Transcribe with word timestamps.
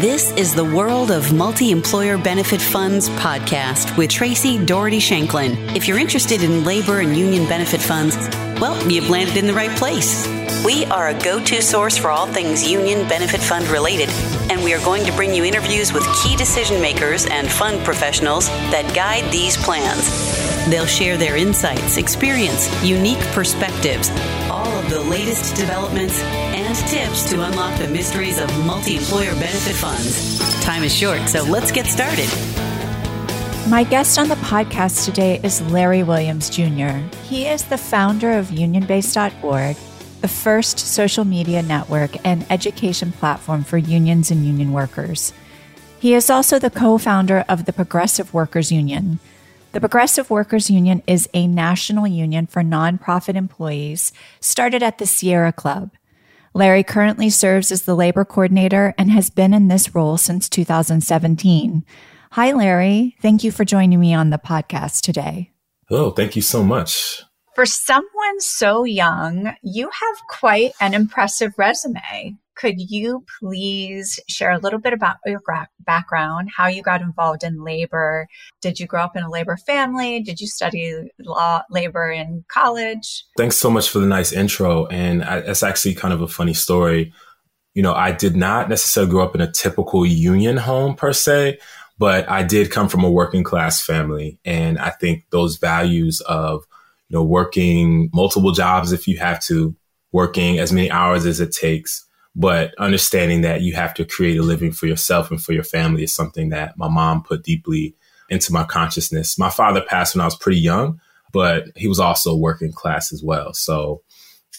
This 0.00 0.30
is 0.36 0.54
the 0.54 0.62
World 0.62 1.10
of 1.10 1.32
Multi 1.32 1.72
Employer 1.72 2.16
Benefit 2.16 2.60
Funds 2.60 3.08
podcast 3.08 3.98
with 3.98 4.10
Traci 4.10 4.64
Doherty 4.64 5.00
Shanklin. 5.00 5.56
If 5.74 5.88
you're 5.88 5.98
interested 5.98 6.44
in 6.44 6.62
labor 6.62 7.00
and 7.00 7.16
union 7.16 7.48
benefit 7.48 7.80
funds, 7.80 8.16
well, 8.60 8.80
you've 8.88 9.10
landed 9.10 9.36
in 9.36 9.48
the 9.48 9.52
right 9.52 9.76
place. 9.76 10.24
We 10.64 10.84
are 10.84 11.08
a 11.08 11.20
go 11.20 11.42
to 11.42 11.60
source 11.60 11.98
for 11.98 12.10
all 12.10 12.28
things 12.28 12.70
union 12.70 13.08
benefit 13.08 13.40
fund 13.40 13.66
related, 13.66 14.08
and 14.52 14.62
we 14.62 14.72
are 14.72 14.84
going 14.84 15.04
to 15.04 15.12
bring 15.14 15.34
you 15.34 15.42
interviews 15.42 15.92
with 15.92 16.06
key 16.22 16.36
decision 16.36 16.80
makers 16.80 17.26
and 17.26 17.50
fund 17.50 17.84
professionals 17.84 18.46
that 18.70 18.94
guide 18.94 19.28
these 19.32 19.56
plans. 19.56 20.06
They'll 20.70 20.86
share 20.86 21.16
their 21.16 21.36
insights, 21.36 21.96
experience, 21.96 22.70
unique 22.84 23.22
perspectives, 23.32 24.10
the 24.88 25.02
latest 25.02 25.54
developments, 25.54 26.18
and 26.22 26.74
tips 26.88 27.28
to 27.30 27.42
unlock 27.42 27.78
the 27.78 27.88
mysteries 27.88 28.40
of 28.40 28.48
multi 28.66 28.96
employer 28.96 29.32
benefit 29.32 29.74
funds. 29.74 30.38
Time 30.62 30.82
is 30.82 30.94
short, 30.94 31.28
so 31.28 31.42
let's 31.44 31.70
get 31.70 31.86
started. 31.86 32.28
My 33.68 33.84
guest 33.84 34.18
on 34.18 34.28
the 34.28 34.36
podcast 34.36 35.04
today 35.04 35.40
is 35.42 35.60
Larry 35.70 36.02
Williams 36.02 36.48
Jr. 36.48 36.96
He 37.24 37.46
is 37.46 37.64
the 37.64 37.76
founder 37.76 38.32
of 38.32 38.46
unionbase.org, 38.46 39.76
the 40.22 40.28
first 40.28 40.78
social 40.78 41.24
media 41.24 41.62
network 41.62 42.12
and 42.26 42.46
education 42.48 43.12
platform 43.12 43.64
for 43.64 43.76
unions 43.76 44.30
and 44.30 44.46
union 44.46 44.72
workers. 44.72 45.34
He 46.00 46.14
is 46.14 46.30
also 46.30 46.58
the 46.58 46.70
co 46.70 46.96
founder 46.96 47.44
of 47.46 47.66
the 47.66 47.74
Progressive 47.74 48.32
Workers 48.32 48.72
Union. 48.72 49.18
The 49.78 49.88
Progressive 49.88 50.28
Workers 50.28 50.68
Union 50.68 51.04
is 51.06 51.28
a 51.32 51.46
national 51.46 52.08
union 52.08 52.48
for 52.48 52.62
nonprofit 52.64 53.36
employees 53.36 54.10
started 54.40 54.82
at 54.82 54.98
the 54.98 55.06
Sierra 55.06 55.52
Club. 55.52 55.92
Larry 56.52 56.82
currently 56.82 57.30
serves 57.30 57.70
as 57.70 57.82
the 57.82 57.94
labor 57.94 58.24
coordinator 58.24 58.92
and 58.98 59.12
has 59.12 59.30
been 59.30 59.54
in 59.54 59.68
this 59.68 59.94
role 59.94 60.16
since 60.16 60.48
2017. 60.48 61.84
Hi, 62.32 62.50
Larry. 62.50 63.14
Thank 63.22 63.44
you 63.44 63.52
for 63.52 63.64
joining 63.64 64.00
me 64.00 64.12
on 64.12 64.30
the 64.30 64.38
podcast 64.38 65.02
today. 65.02 65.52
Oh, 65.88 66.10
thank 66.10 66.34
you 66.34 66.42
so 66.42 66.64
much. 66.64 67.22
For 67.54 67.64
someone 67.64 68.40
so 68.40 68.82
young, 68.82 69.54
you 69.62 69.84
have 69.84 70.26
quite 70.28 70.72
an 70.80 70.92
impressive 70.92 71.52
resume. 71.56 72.34
Could 72.58 72.80
you 72.90 73.24
please 73.38 74.18
share 74.28 74.50
a 74.50 74.58
little 74.58 74.80
bit 74.80 74.92
about 74.92 75.18
your 75.24 75.40
background, 75.86 76.50
how 76.56 76.66
you 76.66 76.82
got 76.82 77.00
involved 77.00 77.44
in 77.44 77.62
labor? 77.62 78.26
Did 78.60 78.80
you 78.80 78.86
grow 78.86 79.02
up 79.02 79.16
in 79.16 79.22
a 79.22 79.30
labor 79.30 79.56
family? 79.56 80.20
Did 80.20 80.40
you 80.40 80.48
study 80.48 81.08
law, 81.20 81.62
labor 81.70 82.10
in 82.10 82.44
college? 82.48 83.24
Thanks 83.36 83.56
so 83.56 83.70
much 83.70 83.88
for 83.88 84.00
the 84.00 84.08
nice 84.08 84.32
intro. 84.32 84.86
And 84.86 85.22
I, 85.22 85.38
it's 85.38 85.62
actually 85.62 85.94
kind 85.94 86.12
of 86.12 86.20
a 86.20 86.26
funny 86.26 86.52
story. 86.52 87.12
You 87.74 87.82
know, 87.82 87.94
I 87.94 88.10
did 88.10 88.34
not 88.34 88.68
necessarily 88.68 89.12
grow 89.12 89.22
up 89.22 89.36
in 89.36 89.40
a 89.40 89.52
typical 89.52 90.04
union 90.04 90.56
home 90.56 90.96
per 90.96 91.12
se, 91.12 91.60
but 91.96 92.28
I 92.28 92.42
did 92.42 92.72
come 92.72 92.88
from 92.88 93.04
a 93.04 93.10
working 93.10 93.44
class 93.44 93.80
family. 93.80 94.40
And 94.44 94.80
I 94.80 94.90
think 94.90 95.26
those 95.30 95.58
values 95.58 96.20
of, 96.22 96.64
you 97.08 97.16
know, 97.16 97.22
working 97.22 98.10
multiple 98.12 98.50
jobs 98.50 98.90
if 98.90 99.06
you 99.06 99.16
have 99.18 99.38
to, 99.42 99.76
working 100.10 100.58
as 100.58 100.72
many 100.72 100.90
hours 100.90 101.24
as 101.24 101.38
it 101.38 101.52
takes, 101.52 102.04
but 102.38 102.72
understanding 102.78 103.40
that 103.40 103.62
you 103.62 103.74
have 103.74 103.92
to 103.92 104.04
create 104.04 104.38
a 104.38 104.42
living 104.42 104.70
for 104.70 104.86
yourself 104.86 105.28
and 105.28 105.42
for 105.42 105.52
your 105.52 105.64
family 105.64 106.04
is 106.04 106.14
something 106.14 106.50
that 106.50 106.78
my 106.78 106.88
mom 106.88 107.20
put 107.20 107.42
deeply 107.42 107.96
into 108.30 108.52
my 108.52 108.62
consciousness. 108.62 109.36
My 109.36 109.50
father 109.50 109.82
passed 109.82 110.14
when 110.14 110.22
I 110.22 110.24
was 110.24 110.36
pretty 110.36 110.60
young, 110.60 111.00
but 111.32 111.64
he 111.74 111.88
was 111.88 111.98
also 111.98 112.36
working 112.36 112.72
class 112.72 113.12
as 113.12 113.24
well. 113.24 113.52
So 113.54 114.02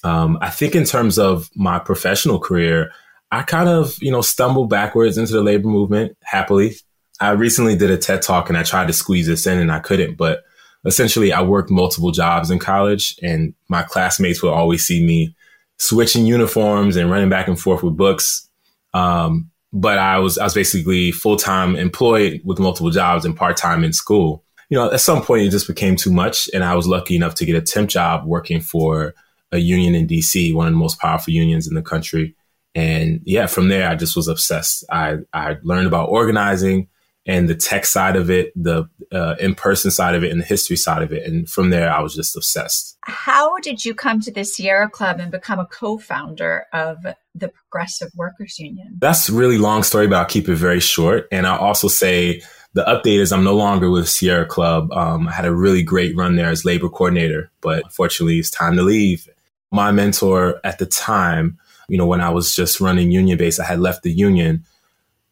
um, 0.03 0.37
I 0.41 0.49
think 0.49 0.75
in 0.75 0.83
terms 0.83 1.17
of 1.17 1.49
my 1.55 1.79
professional 1.79 2.37
career, 2.37 2.91
I 3.31 3.43
kind 3.43 3.69
of, 3.69 3.95
you 4.01 4.11
know, 4.11 4.21
stumbled 4.21 4.69
backwards 4.69 5.17
into 5.17 5.31
the 5.31 5.41
labor 5.41 5.69
movement 5.69 6.17
happily. 6.21 6.75
I 7.21 7.31
recently 7.31 7.77
did 7.77 7.91
a 7.91 7.97
TED 7.97 8.21
talk 8.21 8.49
and 8.49 8.57
I 8.57 8.63
tried 8.63 8.87
to 8.87 8.93
squeeze 8.93 9.27
this 9.27 9.47
in 9.47 9.57
and 9.57 9.71
I 9.71 9.79
couldn't, 9.79 10.15
but 10.15 10.43
essentially 10.85 11.31
I 11.31 11.43
worked 11.43 11.69
multiple 11.69 12.11
jobs 12.11 12.51
in 12.51 12.59
college 12.59 13.17
and 13.23 13.53
my 13.69 13.83
classmates 13.83 14.43
would 14.43 14.51
always 14.51 14.85
see 14.85 15.05
me 15.05 15.33
switching 15.79 16.25
uniforms 16.25 16.95
and 16.95 17.09
running 17.09 17.29
back 17.29 17.47
and 17.47 17.59
forth 17.59 17.81
with 17.81 17.97
books. 17.97 18.47
Um, 18.93 19.49
but 19.71 19.97
I 19.97 20.19
was 20.19 20.37
I 20.37 20.43
was 20.43 20.53
basically 20.53 21.11
full 21.11 21.37
time 21.37 21.75
employed 21.75 22.41
with 22.43 22.59
multiple 22.59 22.91
jobs 22.91 23.25
and 23.25 23.35
part 23.35 23.57
time 23.57 23.83
in 23.83 23.93
school. 23.93 24.43
You 24.69 24.77
know, 24.77 24.91
at 24.91 25.01
some 25.01 25.23
point 25.23 25.43
it 25.43 25.49
just 25.49 25.67
became 25.67 25.95
too 25.95 26.11
much, 26.11 26.49
and 26.53 26.63
I 26.63 26.75
was 26.75 26.87
lucky 26.87 27.15
enough 27.15 27.35
to 27.35 27.45
get 27.45 27.55
a 27.55 27.61
temp 27.61 27.89
job 27.89 28.25
working 28.25 28.61
for 28.61 29.13
a 29.51 29.57
union 29.57 29.95
in 29.95 30.07
DC, 30.07 30.53
one 30.53 30.67
of 30.67 30.73
the 30.73 30.77
most 30.77 30.99
powerful 30.99 31.33
unions 31.33 31.67
in 31.67 31.73
the 31.73 31.81
country. 31.81 32.35
And 32.75 33.21
yeah, 33.25 33.47
from 33.47 33.67
there 33.67 33.89
I 33.89 33.95
just 33.95 34.15
was 34.15 34.27
obsessed. 34.27 34.83
I 34.91 35.17
I 35.33 35.57
learned 35.63 35.87
about 35.87 36.09
organizing 36.09 36.87
and 37.29 37.47
the 37.47 37.53
tech 37.53 37.85
side 37.85 38.15
of 38.15 38.31
it, 38.31 38.51
the 38.55 38.89
uh, 39.11 39.35
in 39.39 39.53
person 39.53 39.91
side 39.91 40.15
of 40.15 40.23
it, 40.23 40.31
and 40.31 40.41
the 40.41 40.45
history 40.45 40.75
side 40.75 41.03
of 41.03 41.13
it. 41.13 41.27
And 41.27 41.47
from 41.47 41.69
there, 41.69 41.93
I 41.93 42.01
was 42.01 42.15
just 42.15 42.35
obsessed. 42.35 42.97
How 43.01 43.59
did 43.59 43.85
you 43.85 43.93
come 43.93 44.19
to 44.21 44.31
the 44.31 44.43
Sierra 44.43 44.89
Club 44.89 45.19
and 45.19 45.31
become 45.31 45.59
a 45.59 45.67
co 45.67 45.99
founder 45.99 46.65
of 46.73 46.97
the 47.35 47.49
Progressive 47.49 48.09
Workers 48.15 48.57
Union? 48.57 48.97
That's 48.99 49.29
a 49.29 49.33
really 49.33 49.59
long 49.59 49.83
story, 49.83 50.07
but 50.07 50.15
I'll 50.15 50.25
keep 50.25 50.49
it 50.49 50.55
very 50.55 50.79
short. 50.79 51.27
And 51.31 51.45
I'll 51.45 51.59
also 51.59 51.87
say 51.87 52.41
the 52.73 52.83
update 52.85 53.19
is 53.19 53.31
I'm 53.31 53.43
no 53.43 53.55
longer 53.55 53.91
with 53.91 54.09
Sierra 54.09 54.47
Club. 54.47 54.91
Um, 54.91 55.27
I 55.27 55.31
had 55.31 55.45
a 55.45 55.53
really 55.53 55.83
great 55.83 56.17
run 56.17 56.35
there 56.35 56.49
as 56.49 56.65
labor 56.65 56.89
coordinator, 56.89 57.51
but 57.61 57.83
unfortunately, 57.83 58.39
it's 58.39 58.49
time 58.49 58.75
to 58.75 58.81
leave. 58.81 59.29
My 59.71 59.91
mentor 59.91 60.59
at 60.63 60.79
the 60.79 60.87
time, 60.87 61.59
you 61.89 61.97
know, 61.99 62.07
when 62.07 62.21
I 62.21 62.31
was 62.31 62.55
just 62.55 62.81
running 62.81 63.11
union 63.11 63.37
base, 63.37 63.59
I 63.59 63.65
had 63.65 63.79
left 63.79 64.01
the 64.01 64.11
union 64.11 64.65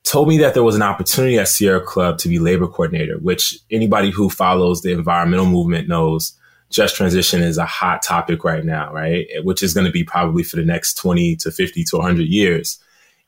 told 0.08 0.28
me 0.28 0.38
that 0.38 0.54
there 0.54 0.64
was 0.64 0.76
an 0.76 0.82
opportunity 0.82 1.38
at 1.38 1.48
Sierra 1.48 1.82
Club 1.82 2.18
to 2.20 2.30
be 2.30 2.40
labor 2.40 2.68
coordinator, 2.68 3.18
which 3.18 3.60
anybody 3.70 4.10
who 4.10 4.30
follows 4.30 4.82
the 4.82 4.92
environmental 4.92 5.46
movement 5.46 5.88
knows 5.88 6.34
just 6.70 6.96
transition 6.96 7.42
is 7.42 7.58
a 7.58 7.66
hot 7.66 8.02
topic 8.02 8.44
right 8.44 8.66
now, 8.66 8.92
right? 8.92 9.28
Which 9.44 9.64
is 9.64 9.74
going 9.74 9.86
to 9.86 9.92
be 9.92 10.04
probably 10.04 10.44
for 10.44 10.58
the 10.58 10.66
next 10.66 10.96
20 10.96 11.38
to 11.38 11.52
50 11.52 11.84
to 11.86 11.98
100 11.98 12.28
years. 12.28 12.78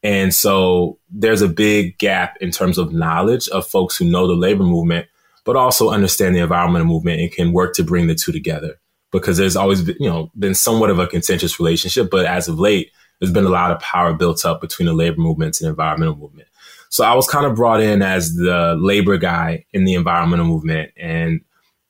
And 0.03 0.33
so 0.33 0.97
there's 1.09 1.41
a 1.41 1.47
big 1.47 1.97
gap 1.97 2.37
in 2.41 2.51
terms 2.51 2.77
of 2.77 2.93
knowledge 2.93 3.47
of 3.49 3.67
folks 3.67 3.97
who 3.97 4.05
know 4.05 4.27
the 4.27 4.33
labor 4.33 4.63
movement, 4.63 5.07
but 5.45 5.55
also 5.55 5.89
understand 5.89 6.35
the 6.35 6.39
environmental 6.39 6.87
movement 6.87 7.21
and 7.21 7.31
can 7.31 7.53
work 7.53 7.75
to 7.75 7.83
bring 7.83 8.07
the 8.07 8.15
two 8.15 8.31
together. 8.31 8.79
Because 9.11 9.37
there's 9.37 9.55
always 9.55 9.81
been, 9.81 9.95
you 9.99 10.09
know, 10.09 10.31
been 10.37 10.53
somewhat 10.53 10.89
of 10.89 10.99
a 10.99 11.07
contentious 11.07 11.59
relationship, 11.59 12.09
but 12.11 12.25
as 12.25 12.47
of 12.47 12.59
late, 12.59 12.91
there's 13.19 13.33
been 13.33 13.45
a 13.45 13.49
lot 13.49 13.71
of 13.71 13.79
power 13.79 14.13
built 14.13 14.45
up 14.45 14.61
between 14.61 14.85
the 14.85 14.93
labor 14.93 15.19
movements 15.19 15.61
and 15.61 15.69
environmental 15.69 16.15
movement. 16.15 16.48
So 16.89 17.03
I 17.03 17.13
was 17.13 17.27
kind 17.27 17.45
of 17.45 17.55
brought 17.55 17.81
in 17.81 18.01
as 18.01 18.35
the 18.35 18.75
labor 18.79 19.17
guy 19.17 19.65
in 19.73 19.85
the 19.85 19.93
environmental 19.93 20.45
movement. 20.45 20.91
And 20.97 21.41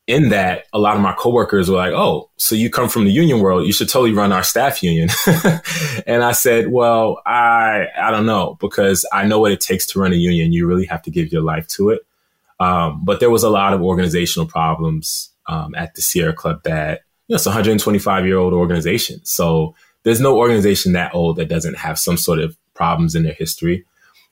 in 0.08 0.30
that, 0.30 0.66
a 0.74 0.80
lot 0.80 0.96
of 0.96 1.02
my 1.02 1.14
coworkers 1.14 1.70
were 1.70 1.78
like, 1.78 1.94
Oh, 1.94 2.30
so 2.36 2.56
you 2.56 2.70
come 2.70 2.90
from 2.90 3.06
the 3.06 3.12
union 3.12 3.40
world. 3.40 3.66
You 3.66 3.72
should 3.72 3.90
totally 3.90 4.14
run 4.14 4.32
our 4.32 4.44
staff 4.44 4.84
union. 4.84 5.10
and 6.08 6.24
I 6.24 6.34
said, 6.34 6.70
well, 6.70 7.22
I, 7.26 7.88
I 7.98 8.12
don't 8.12 8.26
know 8.26 8.58
because 8.60 9.06
I 9.14 9.26
know 9.26 9.40
what 9.40 9.52
it 9.52 9.62
takes 9.62 9.86
to 9.88 10.00
run 10.00 10.12
a 10.12 10.18
union. 10.18 10.52
You 10.52 10.68
really 10.68 10.86
have 10.88 11.02
to 11.04 11.12
give 11.12 11.32
your 11.32 11.44
life 11.44 11.68
to 11.70 11.92
it. 11.92 12.02
Um, 12.60 13.06
but 13.06 13.20
there 13.20 13.30
was 13.30 13.44
a 13.44 13.50
lot 13.50 13.74
of 13.74 13.82
organizational 13.82 14.48
problems 14.48 15.30
um, 15.48 15.74
at 15.76 15.96
the 15.96 16.02
Sierra 16.02 16.34
Club 16.34 16.64
that, 16.64 17.02
you 17.28 17.34
know, 17.34 17.36
it's 17.36 17.46
a 17.46 17.50
125 17.50 18.26
year 18.26 18.38
old 18.38 18.54
organization. 18.54 19.22
So 19.24 19.76
there's 20.04 20.20
no 20.20 20.38
organization 20.38 20.94
that 20.94 21.14
old 21.14 21.38
that 21.38 21.48
doesn't 21.48 21.78
have 21.78 22.00
some 22.00 22.18
sort 22.18 22.40
of 22.40 22.58
problems 22.74 23.16
in 23.16 23.24
their 23.24 23.34
history. 23.34 23.86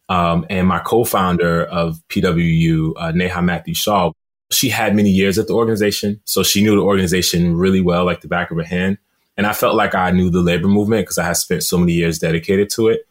Um, 0.10 0.46
and 0.50 0.68
my 0.68 0.80
co-founder 0.80 1.66
of 1.66 2.02
PWU, 2.10 2.94
uh, 2.98 3.12
Neha 3.12 3.42
Matthew 3.42 3.74
Shaw, 3.74 4.12
she 4.50 4.70
had 4.70 4.96
many 4.96 5.10
years 5.10 5.38
at 5.38 5.48
the 5.48 5.54
organization. 5.54 6.22
So 6.24 6.44
she 6.44 6.64
knew 6.64 6.76
the 6.76 6.82
organization 6.82 7.56
really 7.56 7.82
well, 7.82 8.06
like 8.06 8.22
the 8.22 8.28
back 8.28 8.50
of 8.52 8.58
her 8.58 8.64
hand. 8.64 8.98
And 9.36 9.46
I 9.46 9.54
felt 9.54 9.76
like 9.76 9.94
I 9.94 10.12
knew 10.12 10.30
the 10.30 10.42
labor 10.42 10.68
movement 10.68 11.04
because 11.04 11.18
I 11.18 11.26
had 11.26 11.38
spent 11.38 11.64
so 11.64 11.78
many 11.78 11.94
years 11.94 12.20
dedicated 12.20 12.70
to 12.72 12.88
it. 12.88 13.08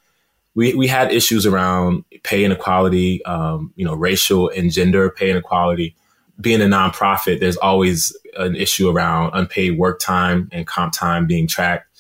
We, 0.55 0.75
we 0.75 0.87
had 0.87 1.13
issues 1.13 1.45
around 1.45 2.05
pay 2.23 2.45
inequality, 2.45 3.23
um, 3.27 3.73
you 3.77 3.85
know, 3.85 3.95
racial 3.95 4.49
and 4.49 4.73
gender 4.73 5.11
pay 5.11 5.31
inequality. 5.31 5.95
Being 6.41 6.63
a 6.63 6.65
nonprofit, 6.65 7.41
there's 7.41 7.57
always 7.59 8.17
an 8.37 8.57
issue 8.57 8.89
around 8.89 9.33
unpaid 9.35 9.79
work 9.79 10.01
time 10.01 10.49
and 10.53 10.67
comp 10.67 10.93
time 10.95 11.27
being 11.27 11.47
tracked 11.47 11.96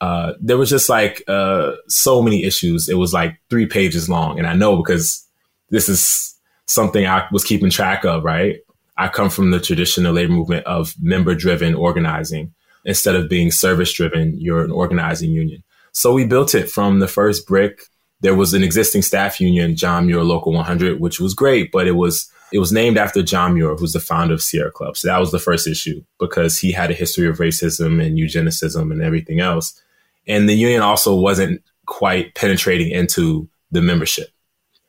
uh, 0.00 0.34
there 0.40 0.58
was 0.58 0.70
just 0.70 0.88
like 0.88 1.22
uh, 1.28 1.72
so 1.88 2.22
many 2.22 2.44
issues. 2.44 2.88
It 2.88 2.98
was 2.98 3.14
like 3.14 3.38
three 3.48 3.66
pages 3.66 4.08
long. 4.08 4.38
And 4.38 4.46
I 4.46 4.54
know 4.54 4.76
because 4.76 5.26
this 5.70 5.88
is 5.88 6.34
something 6.66 7.06
I 7.06 7.26
was 7.32 7.44
keeping 7.44 7.70
track 7.70 8.04
of, 8.04 8.24
right? 8.24 8.58
I 8.98 9.08
come 9.08 9.30
from 9.30 9.50
the 9.50 9.60
traditional 9.60 10.12
labor 10.12 10.32
movement 10.32 10.66
of 10.66 10.94
member 11.00 11.34
driven 11.34 11.74
organizing. 11.74 12.52
Instead 12.84 13.16
of 13.16 13.28
being 13.28 13.50
service 13.50 13.92
driven, 13.92 14.38
you're 14.40 14.64
an 14.64 14.70
organizing 14.70 15.30
union. 15.30 15.62
So 15.92 16.12
we 16.12 16.24
built 16.24 16.54
it 16.54 16.70
from 16.70 17.00
the 17.00 17.08
first 17.08 17.46
brick. 17.46 17.82
There 18.20 18.34
was 18.34 18.54
an 18.54 18.62
existing 18.62 19.02
staff 19.02 19.40
union, 19.40 19.76
John 19.76 20.06
Muir 20.06 20.22
Local 20.22 20.52
100, 20.52 21.00
which 21.00 21.18
was 21.18 21.34
great, 21.34 21.72
but 21.72 21.86
it 21.86 21.92
was 21.92 22.30
it 22.52 22.58
was 22.60 22.70
named 22.70 22.96
after 22.96 23.22
John 23.22 23.54
Muir, 23.54 23.74
who's 23.74 23.92
the 23.92 24.00
founder 24.00 24.34
of 24.34 24.42
Sierra 24.42 24.70
Club. 24.70 24.96
So 24.96 25.08
that 25.08 25.18
was 25.18 25.32
the 25.32 25.40
first 25.40 25.66
issue 25.66 26.04
because 26.20 26.58
he 26.58 26.70
had 26.70 26.90
a 26.90 26.94
history 26.94 27.26
of 27.28 27.38
racism 27.38 28.04
and 28.04 28.18
eugenicism 28.18 28.92
and 28.92 29.02
everything 29.02 29.40
else. 29.40 29.80
And 30.26 30.48
the 30.48 30.54
union 30.54 30.82
also 30.82 31.14
wasn't 31.14 31.62
quite 31.86 32.34
penetrating 32.34 32.90
into 32.90 33.48
the 33.70 33.80
membership. 33.80 34.28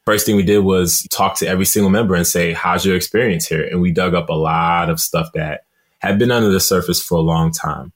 First 0.06 0.25
thing 0.25 0.36
we 0.36 0.44
did 0.44 0.60
was 0.60 1.04
talk 1.12 1.36
to 1.39 1.48
every 1.48 1.66
single 1.66 1.89
member 1.89 2.16
and 2.16 2.25
say, 2.25 2.54
how's 2.54 2.86
your 2.86 2.95
experience 2.95 3.45
here? 3.45 3.63
And 3.63 3.81
we 3.81 3.92
dug 3.92 4.13
up 4.13 4.30
a 4.30 4.34
lot 4.34 4.89
of 4.89 5.00
stuff 5.00 5.30
that 5.34 5.66
had 6.00 6.18
been 6.18 6.31
under 6.31 6.50
the 6.50 6.60
surface 6.60 7.04
for 7.04 7.16
a 7.18 7.22
long 7.22 7.51
time. 7.51 7.92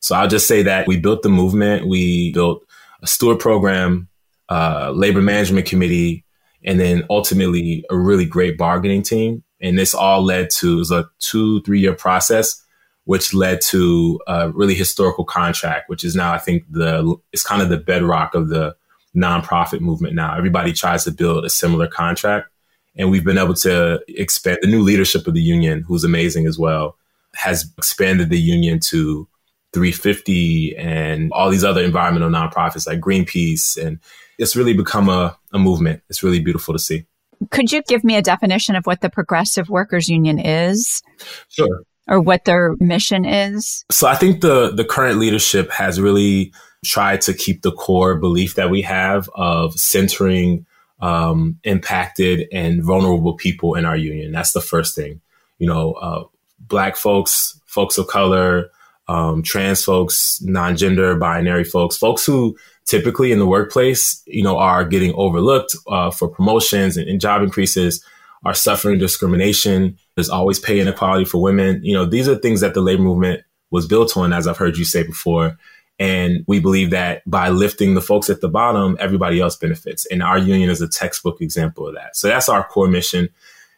So 0.00 0.14
I'll 0.14 0.28
just 0.28 0.46
say 0.46 0.62
that 0.64 0.86
we 0.86 0.98
built 0.98 1.22
the 1.22 1.30
movement. 1.30 1.88
We 1.88 2.32
built 2.32 2.62
a 3.02 3.06
steward 3.06 3.38
program, 3.38 4.08
uh, 4.50 4.92
labor 4.94 5.22
management 5.22 5.66
committee, 5.66 6.24
and 6.64 6.78
then 6.78 7.04
ultimately 7.08 7.84
a 7.90 7.96
really 7.96 8.26
great 8.26 8.58
bargaining 8.58 9.02
team. 9.02 9.42
And 9.60 9.78
this 9.78 9.94
all 9.94 10.22
led 10.22 10.50
to 10.50 10.74
it 10.74 10.76
was 10.76 10.90
a 10.90 11.08
two, 11.20 11.62
three 11.62 11.80
year 11.80 11.94
process, 11.94 12.62
which 13.04 13.34
led 13.34 13.60
to 13.60 14.20
a 14.26 14.50
really 14.50 14.74
historical 14.74 15.24
contract, 15.24 15.88
which 15.88 16.04
is 16.04 16.16
now, 16.16 16.32
I 16.32 16.38
think, 16.38 16.64
the 16.70 17.16
it's 17.32 17.42
kind 17.42 17.62
of 17.62 17.68
the 17.68 17.76
bedrock 17.76 18.34
of 18.34 18.48
the 18.48 18.74
nonprofit 19.14 19.80
movement 19.80 20.14
now. 20.14 20.36
Everybody 20.36 20.72
tries 20.72 21.04
to 21.04 21.10
build 21.10 21.44
a 21.44 21.50
similar 21.50 21.86
contract. 21.86 22.48
And 22.96 23.10
we've 23.10 23.24
been 23.24 23.38
able 23.38 23.54
to 23.54 24.00
expand 24.08 24.58
the 24.62 24.68
new 24.68 24.82
leadership 24.82 25.26
of 25.26 25.34
the 25.34 25.42
union, 25.42 25.82
who's 25.82 26.04
amazing 26.04 26.46
as 26.46 26.58
well, 26.58 26.96
has 27.34 27.72
expanded 27.76 28.30
the 28.30 28.38
union 28.38 28.78
to 28.80 29.28
350 29.72 30.76
and 30.76 31.32
all 31.32 31.50
these 31.50 31.64
other 31.64 31.82
environmental 31.82 32.30
nonprofits 32.30 32.86
like 32.86 33.00
Greenpeace. 33.00 33.76
And 33.76 33.98
it's 34.38 34.54
really 34.54 34.74
become 34.74 35.08
a, 35.08 35.36
a 35.52 35.58
movement. 35.58 36.02
It's 36.08 36.22
really 36.22 36.40
beautiful 36.40 36.72
to 36.72 36.78
see. 36.78 37.04
Could 37.50 37.72
you 37.72 37.82
give 37.82 38.04
me 38.04 38.16
a 38.16 38.22
definition 38.22 38.76
of 38.76 38.86
what 38.86 39.00
the 39.00 39.10
Progressive 39.10 39.68
Workers 39.68 40.08
Union 40.08 40.38
is? 40.38 41.02
Sure. 41.48 41.82
Or 42.06 42.20
what 42.20 42.44
their 42.44 42.76
mission 42.80 43.24
is? 43.24 43.84
So 43.90 44.06
I 44.06 44.14
think 44.14 44.42
the 44.42 44.70
the 44.70 44.84
current 44.84 45.18
leadership 45.18 45.70
has 45.70 46.00
really 46.00 46.52
tried 46.84 47.22
to 47.22 47.32
keep 47.32 47.62
the 47.62 47.72
core 47.72 48.14
belief 48.16 48.56
that 48.56 48.70
we 48.70 48.82
have 48.82 49.28
of 49.34 49.72
centering 49.74 50.66
um, 51.00 51.58
impacted 51.64 52.46
and 52.52 52.82
vulnerable 52.82 53.34
people 53.34 53.74
in 53.74 53.84
our 53.84 53.96
union. 53.96 54.32
That's 54.32 54.52
the 54.52 54.60
first 54.60 54.94
thing. 54.94 55.20
You 55.58 55.66
know, 55.66 55.92
uh, 55.92 56.24
black 56.60 56.96
folks, 56.96 57.60
folks 57.66 57.98
of 57.98 58.06
color, 58.06 58.70
um, 59.08 59.42
trans 59.42 59.84
folks, 59.84 60.40
non-gender, 60.42 61.16
binary 61.16 61.64
folks, 61.64 61.96
folks 61.96 62.24
who 62.24 62.56
typically 62.86 63.32
in 63.32 63.38
the 63.38 63.46
workplace, 63.46 64.22
you 64.26 64.42
know, 64.42 64.56
are 64.56 64.84
getting 64.84 65.12
overlooked 65.14 65.76
uh, 65.88 66.10
for 66.10 66.28
promotions 66.28 66.96
and, 66.96 67.08
and, 67.08 67.20
job 67.20 67.42
increases, 67.42 68.04
are 68.44 68.54
suffering 68.54 68.98
discrimination. 68.98 69.98
There's 70.16 70.30
always 70.30 70.58
pay 70.58 70.80
inequality 70.80 71.24
for 71.24 71.42
women. 71.42 71.80
You 71.82 71.94
know, 71.94 72.04
these 72.04 72.28
are 72.28 72.36
things 72.36 72.60
that 72.60 72.74
the 72.74 72.80
labor 72.80 73.02
movement 73.02 73.42
was 73.70 73.86
built 73.86 74.16
on, 74.16 74.32
as 74.32 74.46
I've 74.46 74.56
heard 74.56 74.76
you 74.76 74.84
say 74.84 75.02
before. 75.02 75.56
And 75.98 76.44
we 76.48 76.60
believe 76.60 76.90
that 76.90 77.22
by 77.28 77.48
lifting 77.50 77.94
the 77.94 78.00
folks 78.00 78.28
at 78.28 78.40
the 78.40 78.48
bottom, 78.48 78.96
everybody 79.00 79.40
else 79.40 79.56
benefits. 79.56 80.06
And 80.06 80.22
our 80.22 80.38
union 80.38 80.70
is 80.70 80.80
a 80.80 80.88
textbook 80.88 81.40
example 81.40 81.86
of 81.86 81.94
that. 81.94 82.16
So 82.16 82.28
that's 82.28 82.48
our 82.48 82.66
core 82.66 82.88
mission. 82.88 83.28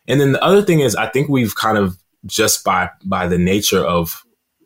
And 0.08 0.20
then 0.20 0.32
the 0.32 0.42
other 0.42 0.62
thing 0.62 0.80
is, 0.80 0.94
I 0.96 1.08
think 1.08 1.28
we've 1.28 1.54
kind 1.54 1.78
of 1.78 1.96
just 2.24 2.64
by 2.64 2.90
by 3.04 3.28
the 3.28 3.38
nature 3.38 3.84
of 3.84 4.24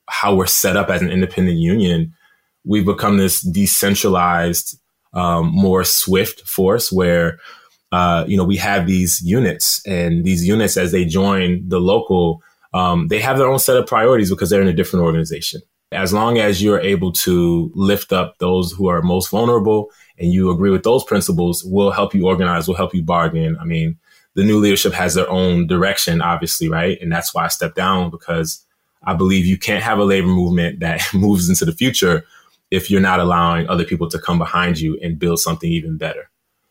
how 0.08 0.34
we're 0.34 0.46
set 0.46 0.76
up 0.76 0.90
as 0.90 1.02
an 1.02 1.11
independent 1.11 1.58
union, 1.58 2.14
we've 2.64 2.84
become 2.84 3.16
this 3.16 3.40
decentralized, 3.40 4.78
um, 5.12 5.46
more 5.46 5.84
swift 5.84 6.46
force 6.46 6.90
where, 6.90 7.38
uh, 7.92 8.25
you 8.26 8.37
know, 8.37 8.44
we 8.44 8.56
have 8.56 8.87
these 8.87 9.20
units 9.22 9.84
and 9.87 10.25
these 10.25 10.46
units 10.46 10.76
as 10.76 10.92
they 10.92 11.04
join 11.04 11.69
the 11.69 11.81
local, 11.81 12.42
um, 12.72 13.08
they 13.08 13.19
have 13.19 13.38
their 13.38 13.48
own 13.48 13.58
set 13.58 13.76
of 13.76 13.87
priorities 13.87 14.31
because 14.31 14.50
they're 14.50 14.62
in 14.62 14.69
a 14.69 14.72
different 14.72 15.04
organization. 15.04 15.60
As 15.92 16.12
long 16.12 16.38
as 16.38 16.62
you're 16.62 16.81
able 16.81 17.10
to 17.12 17.72
lift 17.75 18.12
up 18.12 18.38
those 18.38 18.70
who 18.70 18.87
are 18.87 19.02
most 19.02 19.28
vulnerable 19.28 19.90
and 20.19 20.32
you 20.32 20.50
agree 20.50 20.70
with 20.70 20.84
those 20.84 21.02
principles, 21.02 21.64
we'll 21.64 21.90
help 21.90 22.14
you 22.14 22.28
organize, 22.28 22.69
we'll 22.69 22.76
help 22.76 22.94
you 22.94 23.02
bargain. 23.02 23.56
I 23.60 23.64
mean, 23.64 23.98
the 24.34 24.44
new 24.44 24.58
leadership 24.60 24.92
has 24.92 25.14
their 25.14 25.28
own 25.28 25.66
direction, 25.66 26.22
obviously, 26.22 26.69
right? 26.69 26.96
And 27.02 27.10
that's 27.10 27.34
why 27.34 27.44
I 27.44 27.48
stepped 27.48 27.75
down 27.75 28.10
because 28.10 28.64
I 29.02 29.14
believe 29.14 29.46
you 29.46 29.58
can't 29.58 29.82
have 29.82 29.98
a 29.98 30.04
labor 30.04 30.28
movement 30.28 30.78
that 30.78 31.02
moves 31.14 31.48
into 31.48 31.64
the 31.64 31.72
future 31.72 32.25
if 32.70 32.88
you're 32.88 33.00
not 33.00 33.19
allowing 33.19 33.69
other 33.69 33.84
people 33.84 34.08
to 34.10 34.19
come 34.19 34.38
behind 34.38 34.78
you 34.78 34.96
and 35.02 35.19
build 35.19 35.40
something 35.40 35.70
even 35.70 35.96
better. 35.96 36.30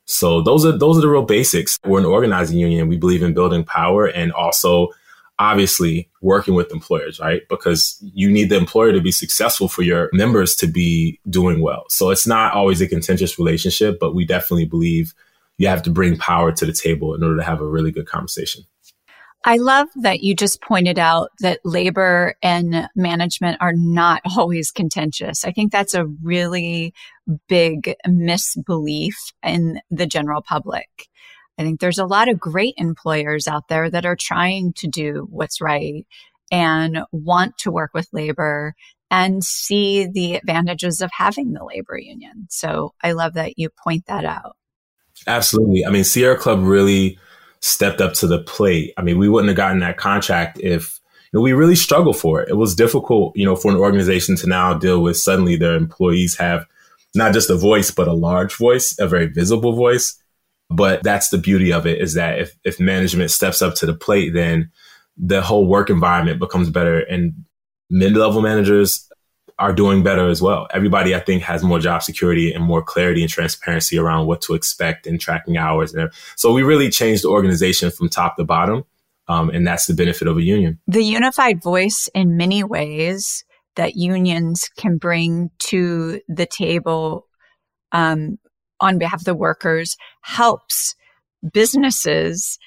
So 0.10 0.42
those 0.42 0.66
are 0.66 0.72
those 0.72 0.98
are 0.98 1.02
the 1.02 1.08
real 1.08 1.24
basics. 1.24 1.78
We're 1.86 2.00
an 2.00 2.06
organizing 2.06 2.58
union. 2.58 2.88
We 2.88 2.98
believe 2.98 3.22
in 3.22 3.36
building 3.36 3.64
power 3.64 4.08
and 4.08 4.32
also 4.32 4.90
obviously 5.38 6.10
working 6.22 6.56
with 6.56 6.72
employers, 6.72 7.20
right? 7.20 7.44
Because 7.48 7.98
you 8.02 8.30
need 8.30 8.50
the 8.50 8.58
employer 8.58 8.92
to 8.92 9.02
be 9.02 9.12
successful 9.12 9.70
for 9.70 9.84
your 9.84 10.10
members 10.12 10.56
to 10.58 10.68
be 10.68 11.20
doing 11.30 11.62
well. 11.62 11.86
So 11.90 12.10
it's 12.10 12.26
not 12.26 12.54
always 12.54 12.82
a 12.82 12.88
contentious 12.88 13.38
relationship, 13.38 14.00
but 14.00 14.16
we 14.16 14.26
definitely 14.26 14.66
believe 14.66 15.14
you 15.60 15.68
have 15.68 15.84
to 15.84 15.92
bring 15.92 16.18
power 16.18 16.52
to 16.54 16.66
the 16.66 16.74
table 16.74 17.14
in 17.14 17.24
order 17.24 17.38
to 17.38 17.44
have 17.44 17.62
a 17.62 17.68
really 17.68 17.92
good 17.92 18.08
conversation. 18.08 18.64
I 19.46 19.58
love 19.58 19.88
that 20.02 20.22
you 20.22 20.36
just 20.36 20.62
pointed 20.62 21.00
out 21.00 21.30
that 21.40 21.62
labor 21.64 22.36
and 22.44 22.90
management 22.96 23.58
are 23.62 23.74
not 23.74 24.22
always 24.38 24.72
contentious. 24.72 25.46
I 25.46 25.52
think 25.52 25.72
that's 25.72 25.94
a 25.94 26.06
really 26.06 26.94
big 27.48 27.96
misbelief 28.08 29.16
in 29.44 29.82
the 29.90 30.06
general 30.06 30.42
public. 30.42 31.08
I 31.58 31.64
think 31.64 31.80
there's 31.80 32.00
a 32.00 32.06
lot 32.06 32.30
of 32.30 32.40
great 32.40 32.74
employers 32.78 33.48
out 33.48 33.68
there 33.68 33.90
that 33.90 34.06
are 34.06 34.16
trying 34.16 34.74
to 34.78 34.88
do 34.88 35.28
what's 35.30 35.60
right 35.60 36.06
and 36.52 37.04
want 37.12 37.58
to 37.60 37.72
work 37.72 37.92
with 37.94 38.08
labor 38.14 38.76
and 39.12 39.44
see 39.44 40.08
the 40.08 40.36
advantages 40.36 41.02
of 41.02 41.12
having 41.14 41.52
the 41.52 41.64
labor 41.64 41.98
union. 41.98 42.48
So 42.50 42.94
I 43.04 43.12
love 43.12 43.34
that 43.34 43.58
you 43.58 43.70
point 43.84 44.06
that 44.08 44.24
out. 44.24 44.56
Absolutely. 45.28 45.86
I 45.86 45.90
mean, 45.90 46.04
Sierra 46.04 46.38
Club 46.38 46.62
really 46.62 47.20
stepped 47.62 48.02
up 48.02 48.14
to 48.14 48.28
the 48.28 48.40
plate. 48.40 48.94
I 48.98 49.02
mean, 49.02 49.18
we 49.18 49.30
wouldn't 49.30 49.50
have 49.50 49.58
gotten 49.58 49.80
that 49.80 49.98
contract 49.98 50.60
if 50.60 51.00
you 51.32 51.38
know, 51.38 51.44
we 51.44 51.54
really 51.54 51.76
struggled 51.76 52.18
for 52.18 52.42
it. 52.42 52.50
It 52.50 52.56
was 52.56 52.74
difficult, 52.76 53.36
you 53.36 53.46
know, 53.46 53.56
for 53.56 53.72
an 53.72 53.78
organization 53.78 54.36
to 54.38 54.48
now 54.48 54.74
deal 54.74 55.02
with 55.02 55.18
suddenly 55.18 55.56
their 55.56 55.76
employees 55.76 56.38
have 56.38 56.66
not 57.14 57.34
just 57.34 57.50
a 57.50 57.56
voice, 57.56 57.92
but 57.92 58.08
a 58.08 58.14
large 58.14 58.56
voice, 58.56 58.98
a 59.00 59.08
very 59.08 59.28
visible 59.28 59.74
voice. 59.74 60.22
But 60.70 61.04
that's 61.04 61.30
the 61.30 61.38
beauty 61.38 61.72
of 61.72 61.86
it 61.86 62.00
is 62.02 62.14
that 62.14 62.40
if, 62.40 62.56
if 62.64 62.80
management 62.80 63.32
steps 63.32 63.62
up 63.62 63.76
to 63.76 63.86
the 63.86 63.94
plate, 63.94 64.34
then 64.34 64.72
the 65.18 65.42
whole 65.42 65.68
work 65.68 65.90
environment 65.90 66.40
becomes 66.40 66.70
better 66.70 67.00
and 67.00 67.34
mid 67.90 68.16
level 68.16 68.42
managers 68.42 69.09
are 69.60 69.74
doing 69.74 70.04
better 70.04 70.30
as 70.30 70.42
well. 70.42 70.68
Everybody, 70.74 71.14
I 71.14 71.20
think, 71.20 71.44
has 71.44 71.64
more 71.64 71.80
job 71.80 72.02
security 72.02 72.54
and 72.54 72.64
more 72.64 72.82
clarity 72.82 73.22
and 73.22 73.30
transparency 73.30 73.98
around 73.98 74.26
what 74.26 74.42
to 74.42 74.54
expect 74.54 75.06
and 75.06 75.20
tracking 75.20 75.58
hours. 75.58 75.94
And 75.94 76.10
so 76.36 76.54
we 76.54 76.64
really 76.64 76.90
changed 76.90 77.24
the 77.24 77.30
organization 77.30 77.92
from 77.92 78.10
top 78.10 78.38
to 78.38 78.46
bottom. 78.46 78.86
Um, 79.28 79.50
and 79.50 79.68
that's 79.68 79.86
the 79.86 79.94
benefit 79.94 80.28
of 80.28 80.38
a 80.38 80.42
union. 80.42 80.80
The 80.88 81.04
unified 81.04 81.62
voice, 81.62 82.10
in 82.16 82.36
many 82.36 82.64
ways, 82.64 83.44
that 83.76 83.96
unions 83.96 84.70
can 84.78 84.98
bring 84.98 85.52
to 85.60 86.20
the 86.28 86.48
table 86.48 87.28
um, 87.92 88.40
on 88.80 88.98
behalf 88.98 89.22
of 89.22 89.26
the 89.26 89.36
workers 89.36 89.98
helps 90.22 90.96
businesses 91.54 92.58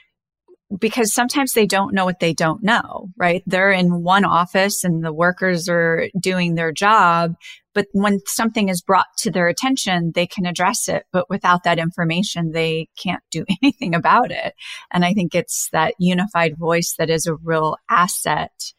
because 0.79 1.13
sometimes 1.13 1.53
they 1.53 1.67
don't 1.67 1.95
know 1.95 2.05
what 2.05 2.21
they 2.21 2.33
don't 2.33 2.63
know, 2.63 3.11
right? 3.17 3.43
They're 3.47 3.71
in 3.71 4.03
one 4.03 4.25
office 4.25 4.85
and 4.85 5.05
the 5.05 5.13
workers 5.13 5.69
are 5.69 6.09
doing 6.19 6.55
their 6.55 6.73
job. 6.73 7.35
But 7.75 7.87
when 7.93 8.21
something 8.27 8.69
is 8.69 8.83
brought 8.83 9.07
to 9.19 9.31
their 9.31 9.49
attention, 9.49 10.13
they 10.15 10.27
can 10.27 10.47
address 10.47 10.89
it. 10.89 11.05
But 11.13 11.31
without 11.31 11.65
that 11.65 11.79
information, 11.79 12.53
they 12.53 12.89
can't 13.03 13.23
do 13.31 13.45
anything 13.63 13.95
about 13.95 14.31
it. 14.31 14.55
And 14.91 15.05
I 15.05 15.15
think 15.15 15.35
it's 15.35 15.69
that 15.73 15.95
unified 15.99 16.57
voice 16.57 16.95
that 16.99 17.11
is 17.11 17.27
a 17.27 17.35
real 17.35 17.77
asset 17.89 18.73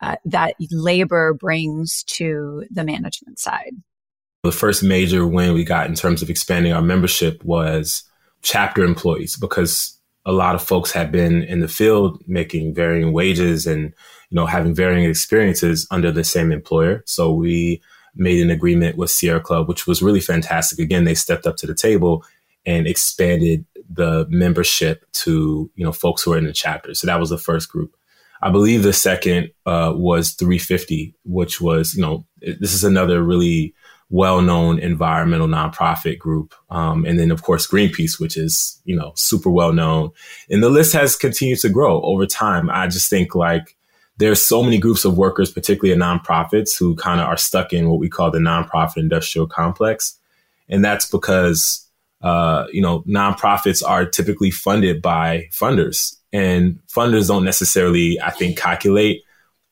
uh, 0.00 0.16
that 0.26 0.54
labor 0.70 1.32
brings 1.32 2.02
to 2.04 2.64
the 2.70 2.84
management 2.84 3.38
side. 3.38 3.72
The 4.42 4.52
first 4.52 4.82
major 4.82 5.26
win 5.26 5.54
we 5.54 5.64
got 5.64 5.86
in 5.86 5.94
terms 5.94 6.20
of 6.20 6.28
expanding 6.28 6.72
our 6.72 6.82
membership 6.82 7.42
was 7.44 8.02
chapter 8.42 8.84
employees 8.84 9.36
because 9.36 9.93
a 10.26 10.32
lot 10.32 10.54
of 10.54 10.62
folks 10.62 10.92
have 10.92 11.12
been 11.12 11.42
in 11.42 11.60
the 11.60 11.68
field 11.68 12.22
making 12.26 12.74
varying 12.74 13.12
wages 13.12 13.66
and 13.66 13.92
you 14.30 14.36
know 14.36 14.46
having 14.46 14.74
varying 14.74 15.08
experiences 15.08 15.86
under 15.90 16.10
the 16.10 16.24
same 16.24 16.52
employer. 16.52 17.02
So 17.06 17.32
we 17.32 17.82
made 18.14 18.40
an 18.40 18.50
agreement 18.50 18.96
with 18.96 19.10
sierra 19.10 19.40
club 19.40 19.68
which 19.68 19.86
was 19.86 20.02
really 20.02 20.20
fantastic. 20.20 20.78
Again 20.78 21.04
they 21.04 21.14
stepped 21.14 21.46
up 21.46 21.56
to 21.56 21.66
the 21.66 21.74
table 21.74 22.24
and 22.66 22.86
expanded 22.86 23.66
the 23.90 24.26
membership 24.30 25.04
to 25.12 25.70
you 25.74 25.84
know 25.84 25.92
folks 25.92 26.22
who 26.22 26.32
are 26.32 26.38
in 26.38 26.46
the 26.46 26.52
chapter. 26.52 26.94
So 26.94 27.06
that 27.06 27.20
was 27.20 27.30
the 27.30 27.38
first 27.38 27.68
group. 27.68 27.94
I 28.42 28.50
believe 28.50 28.82
the 28.82 28.92
second 28.92 29.50
uh, 29.66 29.92
was 29.94 30.32
350 30.32 31.14
which 31.24 31.60
was 31.60 31.94
you 31.94 32.02
know 32.02 32.26
this 32.40 32.72
is 32.72 32.84
another 32.84 33.22
really 33.22 33.74
well-known 34.10 34.78
environmental 34.78 35.48
nonprofit 35.48 36.18
group. 36.18 36.54
Um, 36.70 37.04
and 37.04 37.18
then 37.18 37.30
of 37.30 37.42
course 37.42 37.66
Greenpeace, 37.66 38.20
which 38.20 38.36
is, 38.36 38.80
you 38.84 38.94
know, 38.94 39.12
super 39.16 39.50
well 39.50 39.72
known. 39.72 40.10
And 40.50 40.62
the 40.62 40.70
list 40.70 40.92
has 40.92 41.16
continued 41.16 41.60
to 41.60 41.68
grow 41.68 42.00
over 42.02 42.26
time. 42.26 42.70
I 42.70 42.86
just 42.86 43.10
think 43.10 43.34
like 43.34 43.76
there's 44.18 44.40
so 44.40 44.62
many 44.62 44.78
groups 44.78 45.04
of 45.04 45.18
workers, 45.18 45.50
particularly 45.50 45.92
in 45.92 45.98
nonprofits, 45.98 46.78
who 46.78 46.94
kind 46.96 47.20
of 47.20 47.26
are 47.26 47.36
stuck 47.36 47.72
in 47.72 47.88
what 47.88 47.98
we 47.98 48.08
call 48.08 48.30
the 48.30 48.38
nonprofit 48.38 48.98
industrial 48.98 49.48
complex. 49.48 50.18
And 50.68 50.84
that's 50.84 51.10
because 51.10 51.84
uh, 52.24 52.66
you 52.72 52.80
know, 52.80 53.00
nonprofits 53.02 53.86
are 53.86 54.06
typically 54.06 54.50
funded 54.50 55.02
by 55.02 55.46
funders, 55.52 56.16
and 56.32 56.80
funders 56.88 57.28
don't 57.28 57.44
necessarily, 57.44 58.18
I 58.18 58.30
think, 58.30 58.56
calculate 58.56 59.23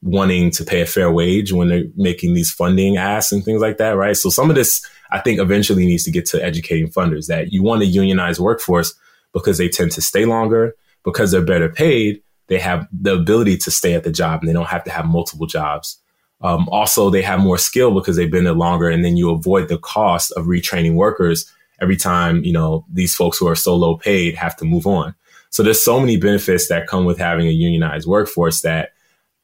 wanting 0.03 0.51
to 0.51 0.65
pay 0.65 0.81
a 0.81 0.87
fair 0.87 1.11
wage 1.11 1.53
when 1.53 1.69
they're 1.69 1.85
making 1.97 2.35
these 2.35 2.51
funding 2.51 2.97
asks 2.97 3.33
and 3.33 3.45
things 3.45 3.61
like 3.61 3.79
that, 3.79 3.93
right? 3.93 4.17
So 4.17 4.31
some 4.31 4.51
of 4.51 4.57
this, 4.57 4.85
I 5.13 5.21
think, 5.21 5.39
eventually 5.39 5.87
needs 5.87 6.05
to 6.05 6.11
get 6.11 6.27
to 6.27 6.45
educating 6.45 6.89
funders 6.89 7.29
that 7.29 7.53
you 7.53 7.63
want 7.63 7.83
a 7.83 7.87
unionized 7.87 8.41
workforce 8.41 8.95
because 9.33 9.59
they 9.59 9.69
tend 9.69 9.93
to 9.93 10.03
stay 10.03 10.25
longer, 10.25 10.75
because 11.05 11.31
they're 11.31 11.45
better 11.45 11.69
paid, 11.69 12.23
they 12.49 12.59
have 12.59 12.87
the 12.93 13.15
ability 13.15 13.57
to 13.59 13.71
stay 13.71 13.95
at 13.95 14.05
the 14.05 14.11
job 14.11 14.41
and 14.41 14.49
they 14.49 14.53
don't 14.53 14.69
have 14.69 14.85
to 14.85 14.91
have 14.91 15.07
multiple 15.07 15.47
jobs. 15.47 15.99
Um, 16.43 16.69
also, 16.71 17.09
they 17.09 17.23
have 17.23 17.39
more 17.39 17.59
skill 17.59 17.95
because 17.95 18.17
they've 18.17 18.31
been 18.31 18.45
there 18.45 18.53
longer, 18.53 18.89
and 18.89 19.05
then 19.05 19.17
you 19.17 19.31
avoid 19.31 19.69
the 19.69 19.79
cost 19.79 20.33
of 20.33 20.47
retraining 20.47 20.95
workers 20.95 21.51
every 21.81 21.97
time 21.97 22.45
you 22.45 22.53
know 22.53 22.85
these 22.93 23.15
folks 23.15 23.39
who 23.39 23.47
are 23.47 23.55
so 23.55 23.77
low 23.77 23.97
paid 23.97 24.35
have 24.35 24.57
to 24.57 24.65
move 24.65 24.87
on. 24.87 25.15
So 25.51 25.63
there's 25.63 25.81
so 25.81 26.01
many 26.01 26.17
benefits 26.17 26.69
that 26.69 26.89
come 26.89 27.05
with 27.05 27.19
having 27.19 27.47
a 27.47 27.53
unionized 27.53 28.09
workforce 28.09 28.63
that 28.63 28.91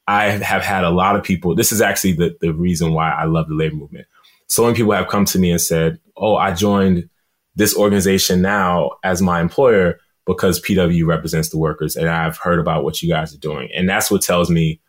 I 0.09 0.31
have 0.31 0.63
had 0.63 0.83
a 0.83 0.89
lot 0.89 1.15
of 1.15 1.23
people. 1.23 1.53
This 1.53 1.71
is 1.71 1.81
actually 1.81 2.13
the, 2.13 2.35
the 2.41 2.51
reason 2.51 2.93
why 2.93 3.11
I 3.11 3.25
love 3.25 3.47
the 3.47 3.53
labor 3.53 3.75
movement. 3.75 4.07
So 4.47 4.63
many 4.63 4.75
people 4.75 4.91
have 4.93 5.07
come 5.07 5.25
to 5.25 5.37
me 5.37 5.51
and 5.51 5.61
said, 5.61 5.99
Oh, 6.17 6.35
I 6.35 6.51
joined 6.51 7.07
this 7.55 7.77
organization 7.77 8.41
now 8.41 8.93
as 9.03 9.21
my 9.21 9.39
employer 9.39 9.99
because 10.25 10.59
PW 10.61 11.05
represents 11.05 11.49
the 11.49 11.59
workers. 11.59 11.95
And 11.95 12.09
I've 12.09 12.37
heard 12.37 12.57
about 12.57 12.83
what 12.83 13.03
you 13.03 13.09
guys 13.09 13.35
are 13.35 13.39
doing. 13.39 13.69
And 13.75 13.87
that's 13.87 14.09
what 14.09 14.23
tells 14.23 14.49
me 14.49 14.81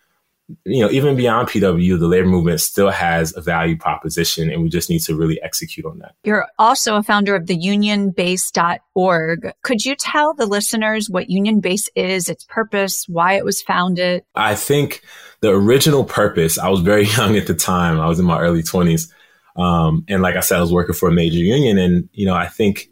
you 0.65 0.85
know, 0.85 0.91
even 0.91 1.17
beyond 1.17 1.49
PW, 1.49 1.99
the 1.99 2.07
labor 2.07 2.29
movement 2.29 2.61
still 2.61 2.91
has 2.91 3.37
a 3.37 3.41
value 3.41 3.77
proposition, 3.77 4.51
and 4.51 4.63
we 4.63 4.69
just 4.69 4.91
need 4.91 5.01
to 5.01 5.15
really 5.15 5.41
execute 5.43 5.87
on 5.87 5.99
that. 5.99 6.15
You're 6.25 6.47
also 6.59 6.97
a 6.97 7.03
founder 7.03 7.35
of 7.35 7.47
the 7.47 7.57
unionbase.org. 7.57 9.53
Could 9.63 9.85
you 9.85 9.95
tell 9.97 10.35
the 10.35 10.47
listeners 10.47 11.11
what 11.11 11.31
Union 11.31 11.61
Base 11.61 11.89
is, 11.95 12.29
its 12.29 12.45
purpose, 12.45 13.07
why 13.09 13.35
it 13.35 13.45
was 13.45 13.63
founded? 13.63 14.25
I 14.35 14.55
think 14.55 15.03
the 15.41 15.51
original 15.51 16.05
purpose, 16.05 16.59
I 16.59 16.69
was 16.69 16.81
very 16.81 17.05
young 17.17 17.37
at 17.37 17.47
the 17.47 17.55
time, 17.55 18.01
I 18.01 18.07
was 18.07 18.19
in 18.19 18.27
my 18.27 18.41
early 18.41 18.63
20s. 18.63 19.11
Um, 19.57 20.05
and 20.09 20.23
like 20.23 20.37
I 20.37 20.41
said, 20.41 20.59
I 20.59 20.61
was 20.63 20.73
working 20.73 20.95
for 20.95 21.09
a 21.09 21.13
major 21.13 21.39
union. 21.39 21.77
And, 21.79 22.09
you 22.13 22.25
know, 22.27 22.35
I 22.35 22.47
think 22.47 22.89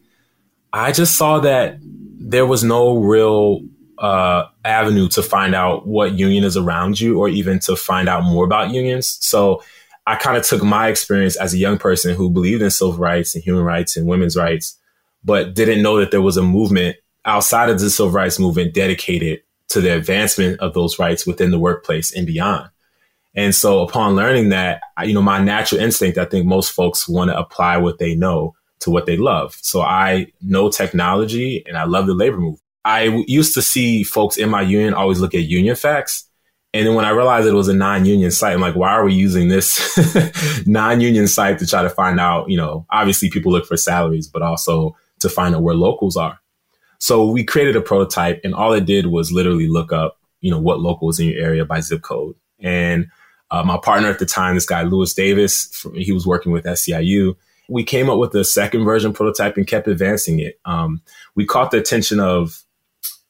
I 0.73 0.93
just 0.93 1.17
saw 1.17 1.41
that 1.41 1.79
there 1.81 2.47
was 2.47 2.65
no 2.65 2.99
real 2.99 3.61
uh, 3.99 4.47
avenue 4.65 5.09
to 5.09 5.23
find 5.23 5.55
out 5.55 5.87
what 5.87 6.19
union 6.19 6.45
is 6.45 6.57
around 6.57 7.01
you 7.01 7.19
or 7.19 7.29
even 7.29 7.59
to 7.61 7.77
find 7.77 8.09
out 8.09 8.23
more 8.23 8.45
about 8.45 8.71
unions. 8.71 9.19
So 9.21 9.63
I 10.07 10.17
kind 10.17 10.37
of 10.37 10.45
took 10.45 10.63
my 10.63 10.89
experience 10.89 11.37
as 11.37 11.53
a 11.53 11.59
young 11.59 11.79
person 11.79 12.15
who 12.15 12.31
believed 12.31 12.63
in 12.63 12.71
civil 12.71 12.95
rights 12.95 13.35
and 13.35 13.45
human 13.45 13.65
rights 13.65 13.97
and 13.97 14.07
women's 14.07 14.37
rights, 14.37 14.79
but 15.25 15.55
didn't 15.55 15.83
know 15.83 15.99
that 15.99 16.11
there 16.11 16.23
was 16.23 16.37
a 16.37 16.43
movement 16.43 16.97
outside 17.25 17.69
of 17.69 17.79
the 17.79 17.91
civil 17.91 18.13
rights 18.13 18.39
movement 18.39 18.73
dedicated 18.73 19.43
to 19.69 19.81
the 19.81 19.95
advancement 19.95 20.59
of 20.61 20.73
those 20.73 20.99
rights 20.99 21.27
within 21.27 21.51
the 21.51 21.59
workplace 21.59 22.13
and 22.13 22.27
beyond. 22.27 22.71
And 23.35 23.55
so 23.55 23.83
upon 23.83 24.17
learning 24.17 24.49
that, 24.49 24.81
you 25.05 25.13
know, 25.13 25.23
my 25.23 25.39
natural 25.39 25.81
instinct, 25.81 26.19
I 26.19 26.25
think 26.25 26.47
most 26.47 26.73
folks 26.73 27.09
want 27.09 27.31
to 27.31 27.39
apply 27.39 27.77
what 27.77 27.99
they 27.99 28.15
know 28.15 28.55
to 28.81 28.91
what 28.91 29.07
they 29.07 29.17
love. 29.17 29.57
So 29.61 29.83
I 29.83 30.33
know 30.41 30.71
technology 30.71 31.63
and 31.67 31.77
I 31.77 31.85
love 31.85 32.07
the 32.07 32.15
labor 32.15 32.39
movement. 32.39 32.63
I 32.89 33.23
used 33.27 33.53
to 33.53 33.61
see 33.61 34.03
folks 34.03 34.39
in 34.39 34.49
my 34.49 34.63
union 34.63 34.95
always 34.95 35.21
look 35.21 35.35
at 35.35 35.43
union 35.43 35.77
facts. 35.77 36.25
And 36.73 36.87
then 36.87 36.95
when 36.95 37.05
I 37.05 37.11
realized 37.11 37.47
it 37.47 37.53
was 37.53 37.69
a 37.69 37.75
non-union 37.75 38.31
site, 38.31 38.55
I'm 38.55 38.63
like, 38.63 38.77
why 38.77 38.93
are 38.93 39.05
we 39.05 39.13
using 39.13 39.49
this 39.49 40.67
non-union 40.67 41.29
site 41.29 41.59
to 41.59 41.67
try 41.67 41.83
to 41.83 41.91
find 41.91 42.19
out, 42.19 42.49
you 42.49 42.57
know, 42.57 42.87
obviously 42.89 43.29
people 43.29 43.53
look 43.53 43.67
for 43.67 43.77
salaries, 43.77 44.27
but 44.27 44.41
also 44.41 44.97
to 45.19 45.29
find 45.29 45.55
out 45.55 45.63
where 45.63 45.75
locals 45.75 46.17
are. 46.17 46.41
So 46.99 47.31
we 47.31 47.45
created 47.45 47.77
a 47.77 47.83
prototype 47.83 48.41
and 48.43 48.55
all 48.55 48.73
it 48.73 48.87
did 48.87 49.09
was 49.09 49.33
literally 49.33 49.69
look 49.69 49.93
up, 49.93 50.19
you 50.41 50.51
know, 50.51 50.59
what 50.59 50.81
locals 50.81 51.21
in 51.21 51.29
your 51.29 51.45
area 51.45 51.67
by 51.67 51.81
zip 51.81 52.01
code. 52.01 52.37
And 52.59 53.09
uh, 53.51 53.65
my 53.65 53.77
partner 53.77 54.09
at 54.09 54.19
the 54.19 54.25
time, 54.25 54.55
this 54.55 54.65
guy, 54.65 54.83
Lewis 54.83 55.13
Davis, 55.13 55.85
he 55.95 56.13
was 56.13 56.27
working 56.27 56.53
with 56.53 56.65
SEIU. 56.65 57.37
We 57.69 57.85
came 57.85 58.09
up 58.09 58.19
with 58.19 58.33
the 58.33 58.47
second 58.47 58.87
version 58.87 59.13
prototype 59.13 59.59
and 59.59 59.67
kept 59.67 59.89
advancing 59.89 60.41
it. 60.41 60.59
Um, 60.65 61.03
we 61.35 61.45
caught 61.45 61.71
the 61.71 61.77
attention 61.77 62.19
of 62.19 62.65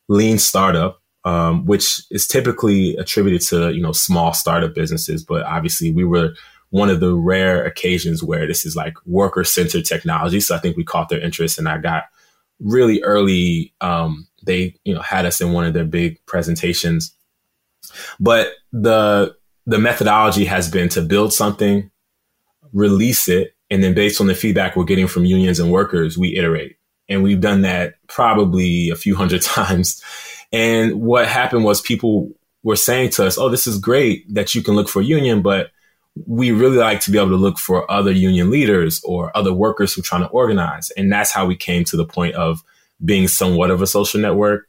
lean 0.08 0.38
startup, 0.38 1.00
um, 1.24 1.66
which 1.66 2.02
is 2.10 2.26
typically 2.26 2.96
attributed 2.96 3.42
to 3.48 3.72
you 3.72 3.82
know 3.82 3.92
small 3.92 4.32
startup 4.32 4.74
businesses, 4.74 5.22
but 5.22 5.44
obviously 5.44 5.92
we 5.92 6.04
were 6.04 6.34
one 6.70 6.90
of 6.90 7.00
the 7.00 7.14
rare 7.14 7.64
occasions 7.64 8.22
where 8.22 8.46
this 8.46 8.66
is 8.66 8.76
like 8.76 8.94
worker 9.06 9.44
centered 9.44 9.84
technology. 9.84 10.40
So 10.40 10.54
I 10.54 10.58
think 10.58 10.76
we 10.76 10.84
caught 10.84 11.08
their 11.08 11.20
interest, 11.20 11.58
and 11.58 11.68
I 11.68 11.78
got 11.78 12.04
really 12.60 13.02
early. 13.02 13.72
Um, 13.80 14.26
they 14.44 14.74
you 14.84 14.94
know 14.94 15.02
had 15.02 15.26
us 15.26 15.40
in 15.40 15.52
one 15.52 15.66
of 15.66 15.74
their 15.74 15.84
big 15.84 16.18
presentations, 16.26 17.14
but 18.18 18.52
the 18.72 19.36
the 19.66 19.78
methodology 19.78 20.46
has 20.46 20.70
been 20.70 20.88
to 20.88 21.02
build 21.02 21.32
something, 21.32 21.90
release 22.72 23.28
it, 23.28 23.54
and 23.70 23.84
then 23.84 23.92
based 23.94 24.20
on 24.20 24.26
the 24.26 24.34
feedback 24.34 24.76
we're 24.76 24.84
getting 24.84 25.06
from 25.06 25.26
unions 25.26 25.60
and 25.60 25.70
workers, 25.70 26.16
we 26.16 26.36
iterate. 26.36 26.77
And 27.08 27.22
we've 27.22 27.40
done 27.40 27.62
that 27.62 27.94
probably 28.08 28.90
a 28.90 28.96
few 28.96 29.16
hundred 29.16 29.42
times. 29.56 30.02
And 30.52 31.00
what 31.00 31.28
happened 31.28 31.64
was 31.64 31.80
people 31.80 32.30
were 32.62 32.76
saying 32.76 33.10
to 33.10 33.26
us, 33.26 33.38
Oh, 33.38 33.48
this 33.48 33.66
is 33.66 33.78
great 33.78 34.32
that 34.34 34.54
you 34.54 34.62
can 34.62 34.74
look 34.74 34.88
for 34.88 35.02
union, 35.02 35.42
but 35.42 35.70
we 36.26 36.50
really 36.50 36.78
like 36.78 37.00
to 37.00 37.10
be 37.10 37.18
able 37.18 37.28
to 37.28 37.36
look 37.36 37.58
for 37.58 37.90
other 37.90 38.10
union 38.10 38.50
leaders 38.50 39.00
or 39.04 39.36
other 39.36 39.52
workers 39.52 39.94
who 39.94 40.00
are 40.00 40.04
trying 40.04 40.22
to 40.22 40.28
organize. 40.28 40.90
And 40.90 41.12
that's 41.12 41.30
how 41.30 41.46
we 41.46 41.56
came 41.56 41.84
to 41.84 41.96
the 41.96 42.04
point 42.04 42.34
of 42.34 42.62
being 43.04 43.28
somewhat 43.28 43.70
of 43.70 43.82
a 43.82 43.86
social 43.86 44.20
network. 44.20 44.68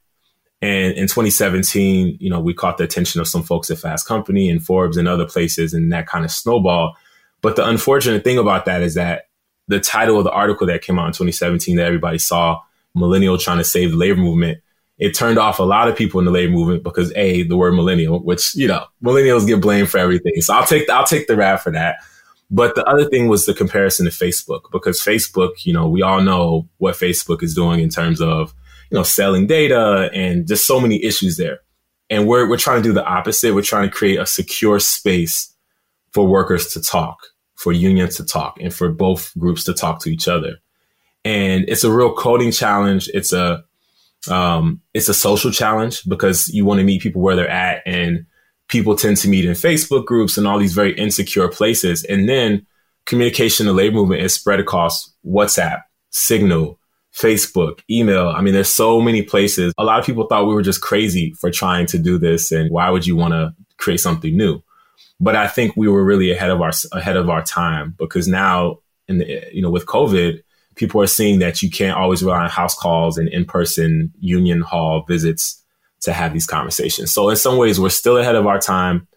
And 0.62 0.94
in 0.94 1.08
2017, 1.08 2.18
you 2.20 2.30
know, 2.30 2.40
we 2.40 2.54
caught 2.54 2.78
the 2.78 2.84
attention 2.84 3.22
of 3.22 3.28
some 3.28 3.44
folks 3.44 3.72
at 3.72 3.78
Fast 3.78 4.06
Company 4.06 4.50
and 4.50 4.64
Forbes 4.64 4.98
and 4.98 5.08
other 5.08 5.26
places, 5.26 5.74
and 5.74 5.92
that 5.94 6.08
kind 6.08 6.26
of 6.26 6.32
snowball. 6.32 6.96
But 7.42 7.56
the 7.56 7.66
unfortunate 7.66 8.24
thing 8.26 8.38
about 8.38 8.66
that 8.66 8.82
is 8.82 8.96
that 8.96 9.29
the 9.70 9.80
title 9.80 10.18
of 10.18 10.24
the 10.24 10.32
article 10.32 10.68
that 10.68 10.82
came 10.82 11.00
out 11.00 11.06
in 11.06 11.14
2017 11.14 11.78
that 11.78 11.86
everybody 11.86 12.18
saw, 12.18 12.60
millennial 12.96 13.38
trying 13.38 13.60
to 13.60 13.64
save 13.64 13.92
the 13.92 13.98
labor 13.98 14.20
movement, 14.20 14.60
it 14.98 15.14
turned 15.16 15.38
off 15.38 15.60
a 15.60 15.64
lot 15.64 15.88
of 15.88 15.96
people 15.96 16.20
in 16.20 16.26
the 16.26 16.32
labor 16.32 16.52
movement 16.52 16.84
because 16.84 17.14
a 17.16 17.44
the 17.44 17.56
word 17.56 17.74
millennial, 17.74 18.20
which 18.20 18.54
you 18.56 18.68
know 18.68 18.86
millennials 19.02 19.48
get 19.48 19.62
blamed 19.62 19.90
for 19.90 20.00
everything. 20.00 20.42
So 20.42 20.56
I'll 20.56 20.66
take 20.66 20.88
the, 20.88 20.94
I'll 20.94 21.06
take 21.06 21.28
the 21.28 21.38
rap 21.38 21.62
for 21.62 21.72
that. 21.72 21.98
But 22.52 22.74
the 22.74 22.84
other 22.86 23.06
thing 23.06 23.28
was 23.28 23.46
the 23.46 23.54
comparison 23.54 24.08
to 24.08 24.12
Facebook 24.12 24.72
because 24.72 25.00
Facebook, 25.00 25.66
you 25.66 25.72
know, 25.72 25.88
we 25.88 26.02
all 26.02 26.22
know 26.22 26.68
what 26.80 26.96
Facebook 26.96 27.44
is 27.44 27.54
doing 27.54 27.80
in 27.80 27.90
terms 27.90 28.20
of 28.20 28.54
you 28.90 28.98
know 28.98 29.04
selling 29.04 29.46
data 29.46 30.10
and 30.14 30.48
just 30.48 30.66
so 30.66 30.82
many 30.82 31.02
issues 31.04 31.38
there. 31.38 31.60
And 32.10 32.28
we're 32.28 32.50
we're 32.50 32.58
trying 32.58 32.82
to 32.82 32.90
do 32.90 32.94
the 32.94 33.06
opposite. 33.06 33.54
We're 33.54 33.62
trying 33.62 33.88
to 33.88 33.96
create 33.96 34.20
a 34.20 34.26
secure 34.26 34.80
space 34.80 35.54
for 36.12 36.26
workers 36.26 36.74
to 36.74 36.82
talk 36.82 37.20
for 37.60 37.74
unions 37.74 38.16
to 38.16 38.24
talk 38.24 38.58
and 38.62 38.74
for 38.74 38.90
both 38.90 39.38
groups 39.38 39.66
to 39.66 39.74
talk 39.74 40.00
to 40.00 40.10
each 40.10 40.30
other. 40.30 40.56
And 41.26 41.66
it's 41.68 41.84
a 41.84 41.92
real 41.92 42.14
coding 42.14 42.54
challenge. 42.54 43.10
It's 43.14 43.34
a 43.34 43.66
um, 44.30 44.82
it's 44.94 45.10
a 45.10 45.14
social 45.14 45.52
challenge 45.52 46.04
because 46.08 46.48
you 46.50 46.64
want 46.64 46.80
to 46.80 46.86
meet 46.86 47.02
people 47.02 47.22
where 47.22 47.36
they're 47.36 47.50
at, 47.50 47.84
and 47.86 48.26
people 48.70 48.96
tend 48.96 49.18
to 49.18 49.28
meet 49.28 49.44
in 49.44 49.52
Facebook 49.52 50.06
groups 50.06 50.38
and 50.38 50.48
all 50.48 50.58
these 50.58 50.74
very 50.74 50.94
insecure 50.98 51.50
places. 51.50 52.06
And 52.06 52.30
then 52.30 52.66
communication 53.06 53.68
in 53.68 53.76
the 53.76 53.82
labor 53.82 53.96
movement 53.98 54.22
is 54.22 54.34
spread 54.34 54.62
across 54.62 55.14
WhatsApp, 55.26 55.82
Signal, 56.12 56.80
Facebook, 57.14 57.82
email. 57.90 58.30
I 58.30 58.42
mean, 58.42 58.54
there's 58.54 58.70
so 58.70 59.02
many 59.02 59.22
places. 59.22 59.74
A 59.78 59.84
lot 59.84 60.00
of 60.00 60.06
people 60.06 60.28
thought 60.28 60.48
we 60.48 60.54
were 60.54 60.62
just 60.62 60.82
crazy 60.82 61.34
for 61.40 61.52
trying 61.52 61.88
to 61.88 61.98
do 61.98 62.18
this, 62.18 62.54
and 62.54 62.72
why 62.72 62.90
would 62.90 63.06
you 63.06 63.18
want 63.18 63.34
to 63.34 63.54
create 63.78 64.00
something 64.00 64.36
new? 64.36 64.62
But 65.20 65.36
I 65.36 65.48
think 65.48 65.76
we 65.76 65.88
were 65.88 66.04
really 66.04 66.32
ahead 66.32 66.50
of 66.50 66.62
our 66.62 66.72
ahead 66.94 67.18
of 67.18 67.30
our 67.30 67.44
time 67.44 67.96
because 67.98 68.28
now, 68.28 68.80
in 69.08 69.18
the, 69.20 69.44
you 69.52 69.62
know, 69.62 69.70
with 69.70 69.86
COVID, 69.86 70.42
people 70.76 71.02
are 71.02 71.08
seeing 71.08 71.40
that 71.40 71.62
you 71.62 71.70
can't 71.70 71.98
always 71.98 72.24
rely 72.24 72.44
on 72.44 72.50
house 72.50 72.76
calls 72.76 73.18
and 73.18 73.28
in 73.30 73.46
person 73.46 74.14
union 74.20 74.62
hall 74.62 75.04
visits 75.08 75.62
to 76.02 76.14
have 76.14 76.32
these 76.32 76.46
conversations. 76.46 77.12
So 77.12 77.30
in 77.30 77.36
some 77.36 77.58
ways, 77.58 77.80
we're 77.80 77.90
still 77.90 78.18
ahead 78.18 78.36
of 78.36 78.48
our 78.48 78.60
time. 78.60 79.08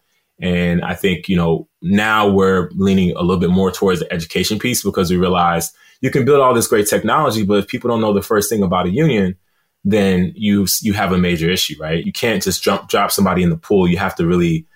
And 0.41 0.83
I 0.83 0.95
think, 0.95 1.29
you 1.29 1.37
know, 1.37 1.69
now 1.83 2.29
we're 2.29 2.71
leaning 2.75 3.13
a 3.13 3.21
little 3.21 3.39
bit 3.39 3.51
more 3.51 3.71
towards 3.71 4.01
the 4.01 4.13
education 4.13 4.59
piece 4.59 4.83
because 4.83 5.09
we 5.09 5.17
realize 5.17 5.73
you 6.01 6.11
can 6.11 6.25
build 6.25 6.41
all 6.41 6.53
this 6.53 6.67
great 6.67 6.89
technology, 6.89 7.45
but 7.45 7.59
if 7.59 7.69
people 7.69 7.89
don't 7.89 8.01
know 8.01 8.13
the 8.13 8.23
first 8.23 8.51
thing 8.51 8.65
about 8.65 8.87
a 8.87 8.91
union, 8.91 9.37
then 9.85 10.33
you 10.35 10.67
you 10.81 10.93
have 10.93 11.13
a 11.13 11.19
major 11.19 11.49
issue, 11.49 11.77
right? 11.79 12.05
You 12.05 12.13
can't 12.13 12.43
just 12.43 12.63
jump 12.63 12.89
drop 12.89 13.11
somebody 13.13 13.43
in 13.43 13.51
the 13.51 13.57
pool. 13.57 13.89
You 13.89 13.99
have 13.99 14.17
to 14.17 14.27
really 14.27 14.67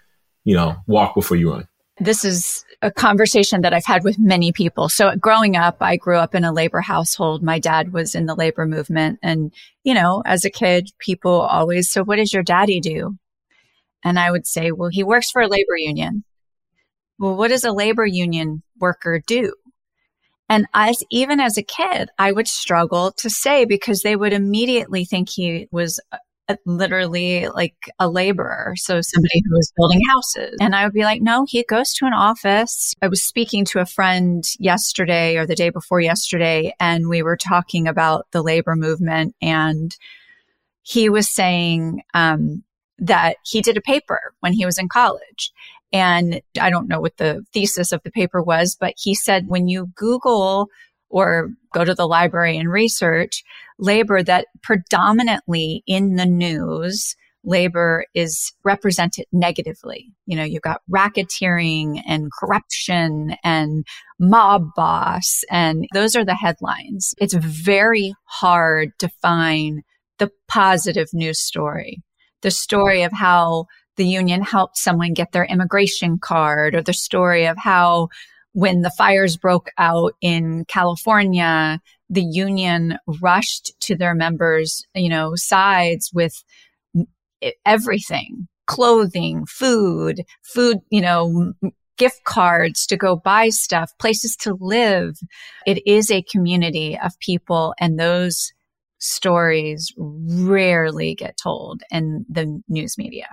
you 0.46 0.54
know, 0.54 0.76
walk 0.86 1.14
before 1.14 1.36
you 1.36 1.50
run. 1.50 1.68
This 1.98 2.24
is 2.24 2.64
a 2.82 2.90
conversation 2.90 3.62
that 3.62 3.74
I've 3.74 3.84
had 3.84 4.04
with 4.04 4.18
many 4.18 4.52
people. 4.52 4.88
So 4.88 5.16
growing 5.16 5.56
up, 5.56 5.78
I 5.80 5.96
grew 5.96 6.16
up 6.16 6.34
in 6.34 6.44
a 6.44 6.52
labor 6.52 6.80
household. 6.80 7.42
My 7.42 7.58
dad 7.58 7.92
was 7.92 8.14
in 8.14 8.26
the 8.26 8.34
labor 8.34 8.64
movement. 8.64 9.18
And, 9.22 9.52
you 9.82 9.92
know, 9.92 10.22
as 10.24 10.44
a 10.44 10.50
kid, 10.50 10.90
people 10.98 11.40
always, 11.40 11.90
so 11.90 12.04
what 12.04 12.16
does 12.16 12.32
your 12.32 12.44
daddy 12.44 12.80
do? 12.80 13.16
And 14.04 14.18
I 14.20 14.30
would 14.30 14.46
say, 14.46 14.70
well, 14.70 14.90
he 14.90 15.02
works 15.02 15.30
for 15.30 15.42
a 15.42 15.48
labor 15.48 15.76
union. 15.76 16.22
Well, 17.18 17.34
what 17.34 17.48
does 17.48 17.64
a 17.64 17.72
labor 17.72 18.06
union 18.06 18.62
worker 18.78 19.20
do? 19.26 19.52
And 20.48 20.66
as 20.74 21.02
even 21.10 21.40
as 21.40 21.58
a 21.58 21.62
kid, 21.62 22.08
I 22.18 22.30
would 22.30 22.46
struggle 22.46 23.10
to 23.16 23.28
say 23.28 23.64
because 23.64 24.02
they 24.02 24.14
would 24.14 24.32
immediately 24.32 25.04
think 25.04 25.28
he 25.28 25.66
was 25.72 25.98
literally 26.64 27.48
like 27.48 27.74
a 27.98 28.08
laborer. 28.08 28.74
So 28.76 29.00
somebody 29.00 29.42
who 29.44 29.56
was 29.56 29.72
building 29.76 30.00
houses. 30.08 30.56
And 30.60 30.74
I 30.74 30.84
would 30.84 30.92
be 30.92 31.02
like, 31.02 31.22
no, 31.22 31.44
he 31.48 31.64
goes 31.64 31.92
to 31.94 32.06
an 32.06 32.12
office. 32.12 32.94
I 33.02 33.08
was 33.08 33.22
speaking 33.22 33.64
to 33.66 33.80
a 33.80 33.86
friend 33.86 34.44
yesterday 34.58 35.36
or 35.36 35.46
the 35.46 35.56
day 35.56 35.70
before 35.70 36.00
yesterday, 36.00 36.74
and 36.78 37.08
we 37.08 37.22
were 37.22 37.36
talking 37.36 37.88
about 37.88 38.26
the 38.32 38.42
labor 38.42 38.76
movement. 38.76 39.34
And 39.42 39.96
he 40.82 41.08
was 41.08 41.28
saying 41.28 42.02
um, 42.14 42.62
that 42.98 43.36
he 43.44 43.60
did 43.60 43.76
a 43.76 43.82
paper 43.82 44.34
when 44.40 44.52
he 44.52 44.64
was 44.64 44.78
in 44.78 44.88
college. 44.88 45.52
And 45.92 46.40
I 46.60 46.70
don't 46.70 46.88
know 46.88 47.00
what 47.00 47.16
the 47.16 47.44
thesis 47.52 47.92
of 47.92 48.02
the 48.02 48.10
paper 48.10 48.42
was, 48.42 48.76
but 48.78 48.94
he 48.96 49.14
said 49.14 49.48
when 49.48 49.68
you 49.68 49.90
Google 49.94 50.68
or 51.08 51.50
go 51.76 51.84
to 51.84 51.94
the 51.94 52.08
library 52.08 52.56
and 52.56 52.70
research 52.70 53.42
labor 53.78 54.22
that 54.22 54.46
predominantly 54.62 55.82
in 55.86 56.16
the 56.16 56.24
news, 56.24 57.14
labor 57.44 58.04
is 58.14 58.52
represented 58.64 59.26
negatively. 59.30 60.10
You 60.24 60.36
know, 60.36 60.44
you've 60.44 60.62
got 60.62 60.80
racketeering 60.90 62.02
and 62.06 62.30
corruption 62.32 63.36
and 63.44 63.86
mob 64.18 64.68
boss, 64.74 65.44
and 65.50 65.86
those 65.92 66.16
are 66.16 66.24
the 66.24 66.34
headlines. 66.34 67.14
It's 67.18 67.34
very 67.34 68.14
hard 68.24 68.90
to 69.00 69.08
find 69.20 69.82
the 70.18 70.30
positive 70.48 71.08
news 71.12 71.38
story, 71.38 72.02
the 72.40 72.50
story 72.50 73.02
of 73.02 73.12
how 73.12 73.66
the 73.96 74.06
union 74.06 74.42
helped 74.42 74.78
someone 74.78 75.12
get 75.12 75.32
their 75.32 75.44
immigration 75.44 76.18
card, 76.18 76.74
or 76.74 76.82
the 76.82 76.94
story 76.94 77.46
of 77.46 77.56
how 77.58 78.08
when 78.56 78.80
the 78.80 78.90
fires 78.96 79.36
broke 79.36 79.68
out 79.76 80.14
in 80.22 80.64
California, 80.64 81.78
the 82.08 82.22
union 82.24 82.96
rushed 83.20 83.78
to 83.80 83.94
their 83.94 84.14
members, 84.14 84.82
you 84.94 85.10
know, 85.10 85.32
sides 85.34 86.10
with 86.14 86.42
everything, 87.66 88.48
clothing, 88.66 89.44
food, 89.44 90.24
food, 90.42 90.78
you 90.88 91.02
know, 91.02 91.52
gift 91.98 92.24
cards 92.24 92.86
to 92.86 92.96
go 92.96 93.14
buy 93.14 93.50
stuff, 93.50 93.92
places 93.98 94.34
to 94.36 94.56
live. 94.58 95.18
It 95.66 95.86
is 95.86 96.10
a 96.10 96.22
community 96.22 96.98
of 96.98 97.12
people 97.20 97.74
and 97.78 98.00
those 98.00 98.54
stories 98.96 99.92
rarely 99.98 101.14
get 101.14 101.36
told 101.36 101.82
in 101.90 102.24
the 102.30 102.62
news 102.68 102.96
media. 102.96 103.28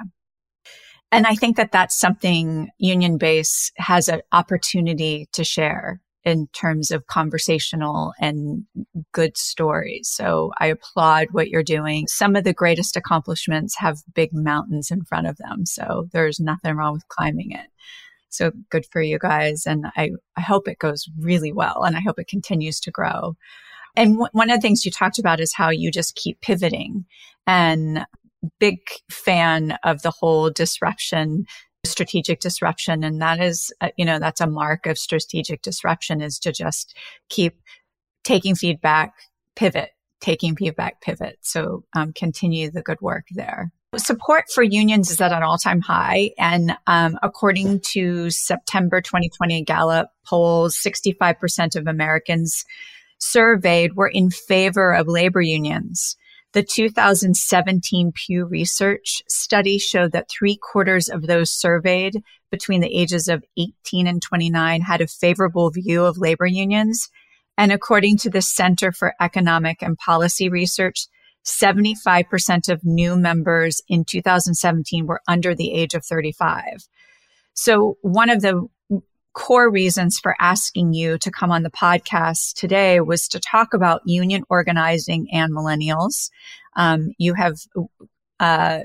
And 1.13 1.27
I 1.27 1.35
think 1.35 1.57
that 1.57 1.71
that's 1.71 1.95
something 1.95 2.71
Union 2.79 3.19
Base 3.19 3.71
has 3.77 4.09
an 4.09 4.21
opportunity 4.31 5.29
to 5.33 5.43
share 5.43 6.01
in 6.23 6.47
terms 6.53 6.89
of 6.89 7.05
conversational 7.05 8.13
and 8.19 8.63
good 9.11 9.37
stories. 9.37 10.09
So 10.11 10.51
I 10.59 10.67
applaud 10.67 11.27
what 11.31 11.49
you're 11.49 11.61
doing. 11.61 12.07
Some 12.07 12.35
of 12.35 12.45
the 12.45 12.53
greatest 12.53 12.97
accomplishments 12.97 13.77
have 13.77 13.99
big 14.15 14.31
mountains 14.33 14.89
in 14.89 15.03
front 15.03 15.27
of 15.27 15.37
them. 15.37 15.67
So 15.67 16.07
there's 16.13 16.39
nothing 16.39 16.75
wrong 16.75 16.93
with 16.93 17.07
climbing 17.09 17.51
it. 17.51 17.67
So 18.29 18.51
good 18.71 18.87
for 18.91 18.99
you 18.99 19.19
guys. 19.19 19.67
And 19.67 19.85
I, 19.95 20.09
I 20.35 20.41
hope 20.41 20.67
it 20.67 20.79
goes 20.79 21.07
really 21.19 21.51
well 21.51 21.83
and 21.83 21.95
I 21.95 21.99
hope 21.99 22.17
it 22.17 22.27
continues 22.27 22.79
to 22.79 22.91
grow. 22.91 23.35
And 23.95 24.13
w- 24.13 24.29
one 24.31 24.49
of 24.49 24.57
the 24.57 24.61
things 24.61 24.83
you 24.83 24.91
talked 24.91 25.19
about 25.19 25.39
is 25.39 25.53
how 25.53 25.69
you 25.69 25.91
just 25.91 26.15
keep 26.15 26.41
pivoting. 26.41 27.05
And 27.45 28.07
big 28.59 28.79
fan 29.09 29.77
of 29.83 30.01
the 30.01 30.11
whole 30.11 30.49
disruption 30.49 31.45
strategic 31.85 32.39
disruption. 32.39 33.03
And 33.03 33.21
that 33.21 33.41
is 33.41 33.73
uh, 33.81 33.89
you 33.97 34.05
know 34.05 34.17
that's 34.17 34.41
a 34.41 34.47
mark 34.47 34.85
of 34.85 34.97
strategic 34.97 35.61
disruption 35.61 36.21
is 36.21 36.39
to 36.39 36.51
just 36.51 36.95
keep 37.29 37.59
taking 38.23 38.55
feedback 38.55 39.13
pivot 39.55 39.89
taking 40.23 40.55
feedback 40.55 41.01
pivot. 41.01 41.37
So 41.41 41.83
um, 41.95 42.13
continue 42.13 42.71
the 42.71 42.81
good 42.81 43.01
work 43.01 43.25
there. 43.31 43.71
Support 43.97 44.45
for 44.51 44.63
unions 44.63 45.11
is 45.11 45.21
at 45.21 45.33
an 45.33 45.43
all-time 45.43 45.81
high. 45.81 46.31
And 46.39 46.75
um, 46.87 47.19
according 47.21 47.81
to 47.91 48.29
september 48.31 49.01
2020 49.01 49.63
gallup 49.65 50.07
polls 50.25 50.75
65% 50.77 51.75
of 51.75 51.87
americans 51.87 52.63
surveyed 53.19 53.95
were 53.95 54.07
in 54.07 54.31
favor 54.31 54.93
of 54.93 55.07
labor 55.07 55.41
unions 55.41 56.15
the 56.53 56.63
2017 56.63 58.11
Pew 58.13 58.45
Research 58.45 59.23
study 59.27 59.79
showed 59.79 60.11
that 60.11 60.29
three 60.29 60.55
quarters 60.55 61.09
of 61.09 61.23
those 61.23 61.49
surveyed 61.49 62.23
between 62.51 62.81
the 62.81 62.95
ages 62.95 63.27
of 63.27 63.43
18 63.57 64.05
and 64.05 64.21
29 64.21 64.81
had 64.81 65.01
a 65.01 65.07
favorable 65.07 65.71
view 65.71 66.05
of 66.05 66.19
labor 66.19 66.45
unions. 66.45 67.09
And 67.57 67.71
according 67.71 68.17
to 68.17 68.29
the 68.29 68.41
Center 68.41 68.91
for 68.91 69.15
Economic 69.19 69.81
and 69.81 69.97
Policy 69.97 70.47
Research, 70.47 71.07
75% 71.43 72.69
of 72.69 72.85
new 72.85 73.17
members 73.17 73.81
in 73.89 74.05
2017 74.05 75.07
were 75.07 75.21
under 75.27 75.55
the 75.55 75.73
age 75.73 75.95
of 75.95 76.05
35. 76.05 76.87
So 77.53 77.97
one 78.01 78.29
of 78.29 78.41
the 78.41 78.67
core 79.33 79.69
reasons 79.69 80.19
for 80.19 80.35
asking 80.39 80.93
you 80.93 81.17
to 81.17 81.31
come 81.31 81.51
on 81.51 81.63
the 81.63 81.71
podcast 81.71 82.53
today 82.53 82.99
was 82.99 83.27
to 83.29 83.39
talk 83.39 83.73
about 83.73 84.01
union 84.05 84.43
organizing 84.49 85.27
and 85.31 85.53
millennials. 85.53 86.29
Um, 86.75 87.11
you 87.17 87.33
have 87.33 87.57
uh, 88.39 88.81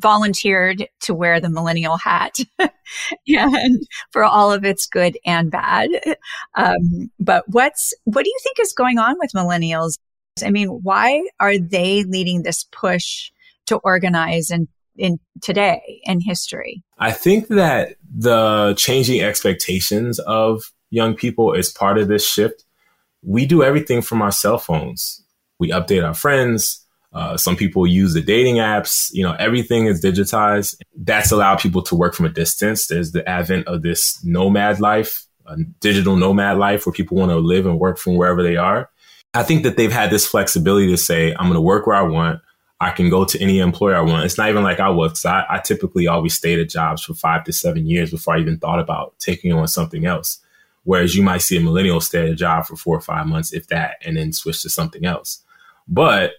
volunteered 0.00 0.88
to 1.00 1.14
wear 1.14 1.40
the 1.40 1.48
millennial 1.48 1.96
hat 1.96 2.36
and 3.26 3.82
for 4.10 4.24
all 4.24 4.52
of 4.52 4.64
its 4.64 4.86
good 4.86 5.18
and 5.24 5.50
bad. 5.50 5.88
Um, 6.56 7.10
but 7.18 7.44
what's 7.48 7.94
what 8.04 8.24
do 8.24 8.30
you 8.30 8.38
think 8.42 8.60
is 8.60 8.72
going 8.72 8.98
on 8.98 9.16
with 9.18 9.32
millennials? 9.34 9.94
I 10.44 10.50
mean, 10.50 10.68
why 10.68 11.26
are 11.40 11.58
they 11.58 12.04
leading 12.04 12.42
this 12.42 12.64
push 12.64 13.30
to 13.66 13.76
organize 13.78 14.50
and 14.50 14.68
in 14.98 15.18
today 15.42 16.00
in 16.04 16.20
history? 16.20 16.82
I 16.98 17.12
think 17.12 17.48
that 17.48 17.96
the 18.16 18.74
changing 18.76 19.20
expectations 19.20 20.18
of 20.20 20.72
young 20.90 21.14
people 21.14 21.52
is 21.52 21.70
part 21.70 21.98
of 21.98 22.08
this 22.08 22.26
shift. 22.26 22.64
We 23.22 23.46
do 23.46 23.62
everything 23.62 24.02
from 24.02 24.22
our 24.22 24.32
cell 24.32 24.58
phones. 24.58 25.22
We 25.58 25.70
update 25.70 26.06
our 26.06 26.14
friends. 26.14 26.82
Uh, 27.12 27.36
some 27.36 27.56
people 27.56 27.86
use 27.86 28.12
the 28.12 28.20
dating 28.20 28.56
apps. 28.56 29.10
You 29.12 29.22
know, 29.22 29.34
everything 29.38 29.86
is 29.86 30.04
digitized. 30.04 30.76
That's 30.94 31.32
allowed 31.32 31.60
people 31.60 31.82
to 31.82 31.94
work 31.94 32.14
from 32.14 32.26
a 32.26 32.30
distance. 32.30 32.86
There's 32.86 33.12
the 33.12 33.26
advent 33.28 33.66
of 33.68 33.82
this 33.82 34.22
nomad 34.22 34.80
life, 34.80 35.24
a 35.46 35.56
digital 35.80 36.16
nomad 36.16 36.58
life 36.58 36.84
where 36.84 36.92
people 36.92 37.16
want 37.16 37.30
to 37.30 37.38
live 37.38 37.66
and 37.66 37.78
work 37.78 37.98
from 37.98 38.16
wherever 38.16 38.42
they 38.42 38.56
are. 38.56 38.90
I 39.32 39.42
think 39.42 39.62
that 39.62 39.76
they've 39.76 39.92
had 39.92 40.10
this 40.10 40.26
flexibility 40.26 40.88
to 40.88 40.96
say, 40.96 41.32
I'm 41.32 41.46
going 41.46 41.54
to 41.54 41.60
work 41.60 41.86
where 41.86 41.96
I 41.96 42.02
want. 42.02 42.40
I 42.80 42.90
can 42.90 43.08
go 43.08 43.24
to 43.24 43.40
any 43.40 43.58
employer 43.58 43.96
I 43.96 44.02
want. 44.02 44.24
It's 44.24 44.36
not 44.36 44.50
even 44.50 44.62
like 44.62 44.80
I 44.80 44.90
was. 44.90 45.24
I, 45.24 45.44
I 45.48 45.58
typically 45.60 46.06
always 46.06 46.34
stayed 46.34 46.58
at 46.58 46.68
jobs 46.68 47.02
for 47.02 47.14
five 47.14 47.44
to 47.44 47.52
seven 47.52 47.86
years 47.86 48.10
before 48.10 48.36
I 48.36 48.40
even 48.40 48.58
thought 48.58 48.80
about 48.80 49.18
taking 49.18 49.52
on 49.52 49.66
something 49.66 50.04
else. 50.04 50.38
Whereas 50.84 51.16
you 51.16 51.22
might 51.22 51.38
see 51.42 51.56
a 51.56 51.60
millennial 51.60 52.00
stay 52.00 52.24
at 52.24 52.28
a 52.28 52.34
job 52.34 52.66
for 52.66 52.76
four 52.76 52.96
or 52.96 53.00
five 53.00 53.26
months, 53.26 53.52
if 53.52 53.68
that, 53.68 53.96
and 54.04 54.16
then 54.16 54.32
switch 54.32 54.62
to 54.62 54.70
something 54.70 55.04
else. 55.04 55.42
But 55.88 56.32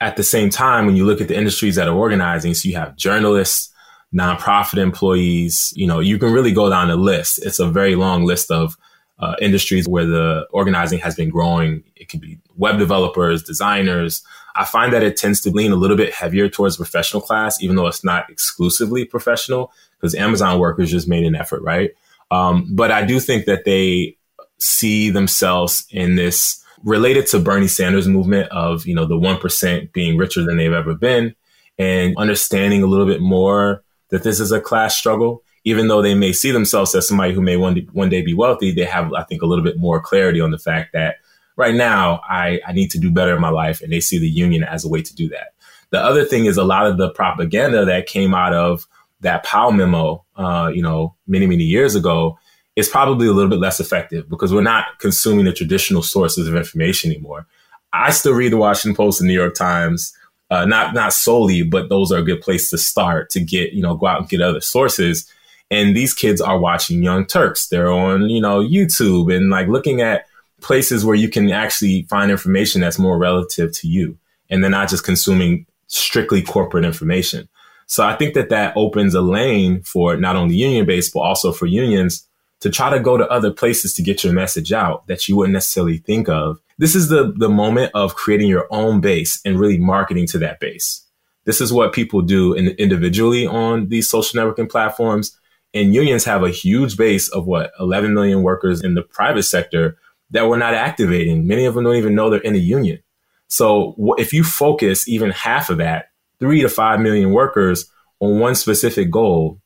at 0.00 0.16
the 0.16 0.22
same 0.22 0.50
time, 0.50 0.86
when 0.86 0.96
you 0.96 1.04
look 1.04 1.20
at 1.20 1.28
the 1.28 1.36
industries 1.36 1.74
that 1.76 1.88
are 1.88 1.96
organizing, 1.96 2.54
so 2.54 2.68
you 2.68 2.76
have 2.76 2.96
journalists, 2.96 3.72
nonprofit 4.14 4.78
employees, 4.78 5.72
you 5.74 5.86
know, 5.86 5.98
you 5.98 6.18
can 6.18 6.32
really 6.32 6.52
go 6.52 6.70
down 6.70 6.88
the 6.88 6.96
list. 6.96 7.44
It's 7.44 7.58
a 7.58 7.68
very 7.68 7.94
long 7.94 8.24
list 8.24 8.50
of 8.50 8.76
uh, 9.18 9.34
industries 9.40 9.88
where 9.88 10.06
the 10.06 10.46
organizing 10.50 11.00
has 11.00 11.16
been 11.16 11.30
growing. 11.30 11.82
It 11.96 12.08
could 12.08 12.20
be 12.20 12.38
web 12.56 12.78
developers, 12.78 13.42
designers, 13.42 14.22
I 14.58 14.64
find 14.64 14.92
that 14.92 15.04
it 15.04 15.16
tends 15.16 15.40
to 15.42 15.50
lean 15.50 15.70
a 15.70 15.76
little 15.76 15.96
bit 15.96 16.12
heavier 16.12 16.48
towards 16.48 16.76
professional 16.76 17.22
class, 17.22 17.62
even 17.62 17.76
though 17.76 17.86
it's 17.86 18.02
not 18.02 18.28
exclusively 18.28 19.04
professional, 19.04 19.72
because 19.96 20.14
Amazon 20.16 20.58
workers 20.58 20.90
just 20.90 21.06
made 21.06 21.24
an 21.24 21.36
effort, 21.36 21.62
right? 21.62 21.92
Um, 22.32 22.66
but 22.70 22.90
I 22.90 23.04
do 23.04 23.20
think 23.20 23.46
that 23.46 23.64
they 23.64 24.16
see 24.58 25.10
themselves 25.10 25.86
in 25.90 26.16
this 26.16 26.62
related 26.84 27.26
to 27.28 27.38
Bernie 27.38 27.68
Sanders 27.68 28.08
movement 28.08 28.50
of, 28.50 28.84
you 28.86 28.94
know, 28.94 29.04
the 29.04 29.14
1% 29.14 29.92
being 29.92 30.16
richer 30.16 30.44
than 30.44 30.56
they've 30.56 30.72
ever 30.72 30.94
been 30.94 31.34
and 31.78 32.16
understanding 32.16 32.82
a 32.82 32.86
little 32.86 33.06
bit 33.06 33.20
more 33.20 33.84
that 34.10 34.24
this 34.24 34.40
is 34.40 34.52
a 34.52 34.60
class 34.60 34.96
struggle. 34.96 35.42
Even 35.64 35.88
though 35.88 36.02
they 36.02 36.14
may 36.14 36.32
see 36.32 36.50
themselves 36.50 36.94
as 36.94 37.06
somebody 37.06 37.34
who 37.34 37.42
may 37.42 37.56
one 37.56 37.76
one 37.92 38.08
day 38.08 38.22
be 38.22 38.32
wealthy, 38.32 38.72
they 38.72 38.84
have, 38.84 39.12
I 39.12 39.22
think, 39.24 39.42
a 39.42 39.46
little 39.46 39.64
bit 39.64 39.76
more 39.76 40.00
clarity 40.00 40.40
on 40.40 40.50
the 40.50 40.58
fact 40.58 40.92
that 40.94 41.16
right 41.58 41.74
now 41.74 42.22
I, 42.26 42.60
I 42.66 42.72
need 42.72 42.90
to 42.92 42.98
do 42.98 43.10
better 43.10 43.34
in 43.34 43.42
my 43.42 43.50
life. 43.50 43.82
And 43.82 43.92
they 43.92 44.00
see 44.00 44.18
the 44.18 44.28
union 44.28 44.62
as 44.64 44.84
a 44.84 44.88
way 44.88 45.02
to 45.02 45.14
do 45.14 45.28
that. 45.28 45.48
The 45.90 45.98
other 45.98 46.24
thing 46.24 46.46
is 46.46 46.56
a 46.56 46.64
lot 46.64 46.86
of 46.86 46.96
the 46.96 47.10
propaganda 47.10 47.84
that 47.84 48.06
came 48.06 48.32
out 48.32 48.54
of 48.54 48.86
that 49.20 49.44
Powell 49.44 49.72
memo, 49.72 50.24
uh, 50.36 50.70
you 50.72 50.80
know, 50.80 51.14
many, 51.26 51.46
many 51.46 51.64
years 51.64 51.94
ago 51.94 52.38
is 52.76 52.88
probably 52.88 53.26
a 53.26 53.32
little 53.32 53.50
bit 53.50 53.58
less 53.58 53.80
effective 53.80 54.28
because 54.28 54.54
we're 54.54 54.62
not 54.62 54.86
consuming 55.00 55.44
the 55.44 55.52
traditional 55.52 56.00
sources 56.00 56.46
of 56.46 56.54
information 56.54 57.10
anymore. 57.10 57.44
I 57.92 58.12
still 58.12 58.34
read 58.34 58.52
the 58.52 58.56
Washington 58.56 58.94
Post 58.94 59.20
and 59.20 59.26
New 59.26 59.34
York 59.34 59.54
Times, 59.54 60.16
uh, 60.50 60.64
not 60.64 60.94
not 60.94 61.12
solely, 61.12 61.62
but 61.62 61.88
those 61.88 62.12
are 62.12 62.18
a 62.18 62.24
good 62.24 62.40
place 62.40 62.70
to 62.70 62.78
start 62.78 63.30
to 63.30 63.40
get 63.40 63.72
you 63.72 63.82
know 63.82 63.96
go 63.96 64.06
out 64.06 64.20
and 64.20 64.28
get 64.28 64.40
other 64.40 64.60
sources. 64.60 65.28
And 65.70 65.96
these 65.96 66.14
kids 66.14 66.40
are 66.40 66.58
watching 66.58 67.02
Young 67.02 67.26
Turks. 67.26 67.66
They're 67.66 67.90
on 67.90 68.28
you 68.28 68.40
know 68.40 68.60
YouTube 68.60 69.34
and 69.34 69.50
like 69.50 69.66
looking 69.66 70.00
at 70.00 70.27
places 70.60 71.04
where 71.04 71.16
you 71.16 71.28
can 71.28 71.50
actually 71.50 72.02
find 72.02 72.30
information 72.30 72.80
that's 72.80 72.98
more 72.98 73.18
relative 73.18 73.72
to 73.72 73.88
you 73.88 74.18
and 74.50 74.62
they're 74.62 74.70
not 74.70 74.88
just 74.88 75.04
consuming 75.04 75.66
strictly 75.86 76.42
corporate 76.42 76.84
information. 76.84 77.48
So 77.86 78.04
I 78.04 78.16
think 78.16 78.34
that 78.34 78.50
that 78.50 78.74
opens 78.76 79.14
a 79.14 79.22
lane 79.22 79.82
for 79.82 80.16
not 80.16 80.36
only 80.36 80.56
union 80.56 80.84
based, 80.84 81.14
but 81.14 81.20
also 81.20 81.52
for 81.52 81.66
unions 81.66 82.28
to 82.60 82.70
try 82.70 82.90
to 82.90 83.00
go 83.00 83.16
to 83.16 83.28
other 83.28 83.50
places 83.50 83.94
to 83.94 84.02
get 84.02 84.24
your 84.24 84.32
message 84.32 84.72
out 84.72 85.06
that 85.06 85.28
you 85.28 85.36
wouldn't 85.36 85.54
necessarily 85.54 85.98
think 85.98 86.28
of. 86.28 86.58
This 86.76 86.94
is 86.94 87.08
the, 87.08 87.32
the 87.36 87.48
moment 87.48 87.92
of 87.94 88.14
creating 88.14 88.48
your 88.48 88.66
own 88.70 89.00
base 89.00 89.40
and 89.44 89.58
really 89.58 89.78
marketing 89.78 90.26
to 90.28 90.38
that 90.38 90.60
base. 90.60 91.04
This 91.44 91.60
is 91.60 91.72
what 91.72 91.94
people 91.94 92.20
do 92.20 92.52
in, 92.52 92.68
individually 92.70 93.46
on 93.46 93.88
these 93.88 94.10
social 94.10 94.38
networking 94.38 94.70
platforms. 94.70 95.38
And 95.72 95.94
unions 95.94 96.24
have 96.24 96.42
a 96.42 96.50
huge 96.50 96.96
base 96.96 97.28
of 97.28 97.46
what 97.46 97.72
11 97.80 98.12
million 98.12 98.42
workers 98.42 98.82
in 98.82 98.94
the 98.94 99.02
private 99.02 99.44
sector 99.44 99.96
that 100.30 100.48
we're 100.48 100.58
not 100.58 100.74
activating. 100.74 101.46
Many 101.46 101.64
of 101.64 101.74
them 101.74 101.84
don't 101.84 101.96
even 101.96 102.14
know 102.14 102.30
they're 102.30 102.40
in 102.40 102.54
a 102.54 102.58
union. 102.58 103.00
So 103.48 104.14
if 104.18 104.32
you 104.32 104.44
focus 104.44 105.08
even 105.08 105.30
half 105.30 105.70
of 105.70 105.78
that, 105.78 106.10
three 106.38 106.62
to 106.62 106.68
five 106.68 107.00
million 107.00 107.32
workers 107.32 107.90
on 108.20 108.38
one 108.38 108.54
specific 108.54 109.10
goal, 109.10 109.60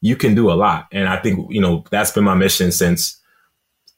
you 0.00 0.16
can 0.16 0.34
do 0.34 0.50
a 0.50 0.54
lot. 0.54 0.86
And 0.92 1.08
I 1.08 1.16
think, 1.16 1.52
you 1.52 1.60
know, 1.60 1.84
that's 1.90 2.10
been 2.10 2.24
my 2.24 2.34
mission 2.34 2.72
since 2.72 3.18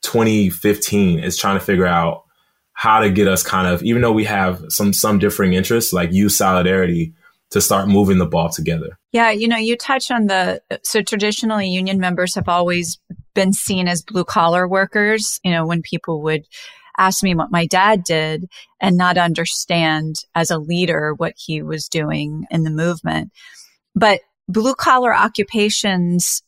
2015 0.03 1.19
is 1.19 1.37
trying 1.37 1.59
to 1.59 1.65
figure 1.65 1.87
out 1.87 2.25
how 2.75 3.01
to 3.01 3.11
get 3.11 3.29
us 3.29 3.43
kind 3.43 3.67
of, 3.67 3.83
even 3.83 4.03
though 4.03 4.13
we 4.13 4.25
have 4.25 4.63
some, 4.69 4.93
some 4.93 5.19
differing 5.19 5.55
interests, 5.55 5.93
like 5.93 6.13
use 6.13 6.37
solidarity 6.37 7.15
to 7.55 7.61
start 7.61 7.87
moving 7.87 8.19
the 8.19 8.27
ball 8.27 8.49
together. 8.49 8.99
Yeah, 9.13 9.31
you 9.31 9.47
know, 9.47 9.57
you 9.57 9.77
touch 9.77 10.11
on 10.11 10.27
the 10.27 10.61
so 10.83 11.03
traditionally 11.03 11.69
union 11.69 12.01
members 12.01 12.35
have 12.35 12.49
always 12.49 12.99
been 13.33 13.53
seen 13.53 13.87
as 13.87 14.03
blue 14.03 14.25
collar 14.25 14.67
workers. 14.67 15.39
You 15.45 15.53
know, 15.53 15.65
when 15.65 15.81
people 15.81 16.21
would 16.23 16.47
ask 16.99 17.23
me 17.23 17.33
what 17.33 17.53
my 17.53 17.65
dad 17.67 18.03
did 18.03 18.47
and 18.81 18.97
not 18.97 19.17
understand 19.17 20.17
as 20.35 20.51
a 20.51 20.59
leader 20.59 21.15
what 21.17 21.35
he 21.37 21.63
was 21.63 21.89
doing 21.89 22.45
in 22.51 22.65
the 22.65 22.73
movement. 22.73 23.31
But 23.95 24.23
blue 24.49 24.75
collar 24.75 25.15
occupations 25.15 26.43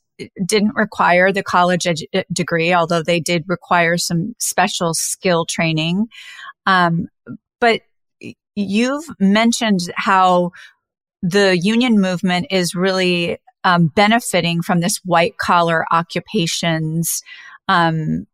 didn't 0.44 0.74
require 0.74 1.30
the 1.30 1.44
college 1.44 1.84
edu- 1.84 2.24
degree, 2.32 2.74
although 2.74 3.04
they 3.04 3.20
did 3.20 3.44
require 3.46 3.96
some 3.96 4.34
special 4.40 4.92
skill 4.92 5.46
training. 5.48 6.08
Um, 6.66 7.06
but 7.60 7.82
you've 8.56 9.04
mentioned 9.20 9.80
how 9.94 10.50
the 11.22 11.58
union 11.58 12.00
movement 12.00 12.46
is 12.50 12.74
really 12.74 13.38
um, 13.64 13.88
benefiting 13.88 14.62
from 14.62 14.80
this 14.80 15.00
white 15.04 15.38
collar 15.38 15.84
occupations 15.90 17.22
um, 17.68 18.26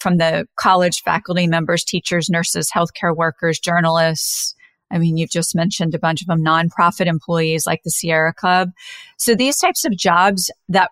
from 0.00 0.16
the 0.16 0.48
college 0.56 1.02
faculty 1.02 1.46
members, 1.46 1.84
teachers, 1.84 2.28
nurses, 2.28 2.70
healthcare 2.74 3.14
workers, 3.14 3.58
journalists. 3.58 4.54
I 4.90 4.98
mean, 4.98 5.16
you've 5.16 5.30
just 5.30 5.54
mentioned 5.54 5.94
a 5.94 5.98
bunch 6.00 6.22
of 6.22 6.26
them, 6.26 6.44
nonprofit 6.44 7.06
employees 7.06 7.66
like 7.66 7.82
the 7.84 7.90
Sierra 7.90 8.34
Club. 8.34 8.70
So 9.16 9.36
these 9.36 9.58
types 9.58 9.84
of 9.84 9.96
jobs 9.96 10.50
that 10.68 10.90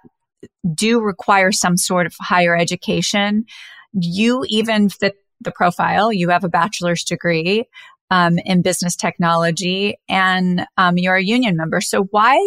do 0.72 1.00
require 1.00 1.50
some 1.50 1.76
sort 1.76 2.06
of 2.06 2.14
higher 2.20 2.56
education, 2.56 3.44
you 3.92 4.44
even 4.46 4.88
fit 4.88 5.16
the 5.40 5.50
profile. 5.50 6.12
You 6.12 6.28
have 6.28 6.44
a 6.44 6.48
bachelor's 6.48 7.02
degree 7.02 7.64
um, 8.10 8.38
in 8.38 8.62
business 8.62 8.96
technology, 8.96 9.98
and 10.08 10.66
um, 10.76 10.98
you're 10.98 11.16
a 11.16 11.22
union 11.22 11.56
member. 11.56 11.80
So 11.80 12.04
why 12.04 12.38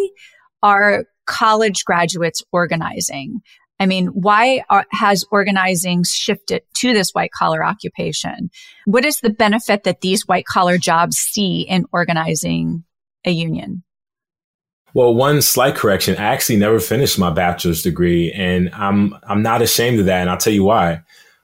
are 0.62 1.04
college 1.26 1.84
graduates 1.84 2.42
organizing? 2.52 3.40
I 3.78 3.86
mean, 3.86 4.06
why 4.06 4.62
are, 4.70 4.86
has 4.92 5.24
organizing 5.32 6.04
shifted 6.04 6.62
to 6.76 6.92
this 6.92 7.10
white 7.10 7.32
collar 7.32 7.64
occupation? 7.64 8.50
What 8.84 9.04
is 9.04 9.18
the 9.18 9.30
benefit 9.30 9.84
that 9.84 10.02
these 10.02 10.26
white 10.26 10.46
collar 10.46 10.78
jobs 10.78 11.16
see 11.16 11.62
in 11.62 11.86
organizing 11.92 12.84
a 13.24 13.30
union? 13.30 13.82
Well, 14.94 15.14
one 15.14 15.42
slight 15.42 15.74
correction. 15.74 16.16
I 16.16 16.34
actually 16.34 16.58
never 16.58 16.78
finished 16.78 17.18
my 17.18 17.30
bachelor's 17.30 17.82
degree 17.82 18.30
and 18.30 18.70
I'm, 18.74 19.16
I'm 19.24 19.42
not 19.42 19.62
ashamed 19.62 19.98
of 19.98 20.06
that. 20.06 20.20
And 20.20 20.30
I'll 20.30 20.36
tell 20.36 20.52
you 20.52 20.64
why, 20.64 21.00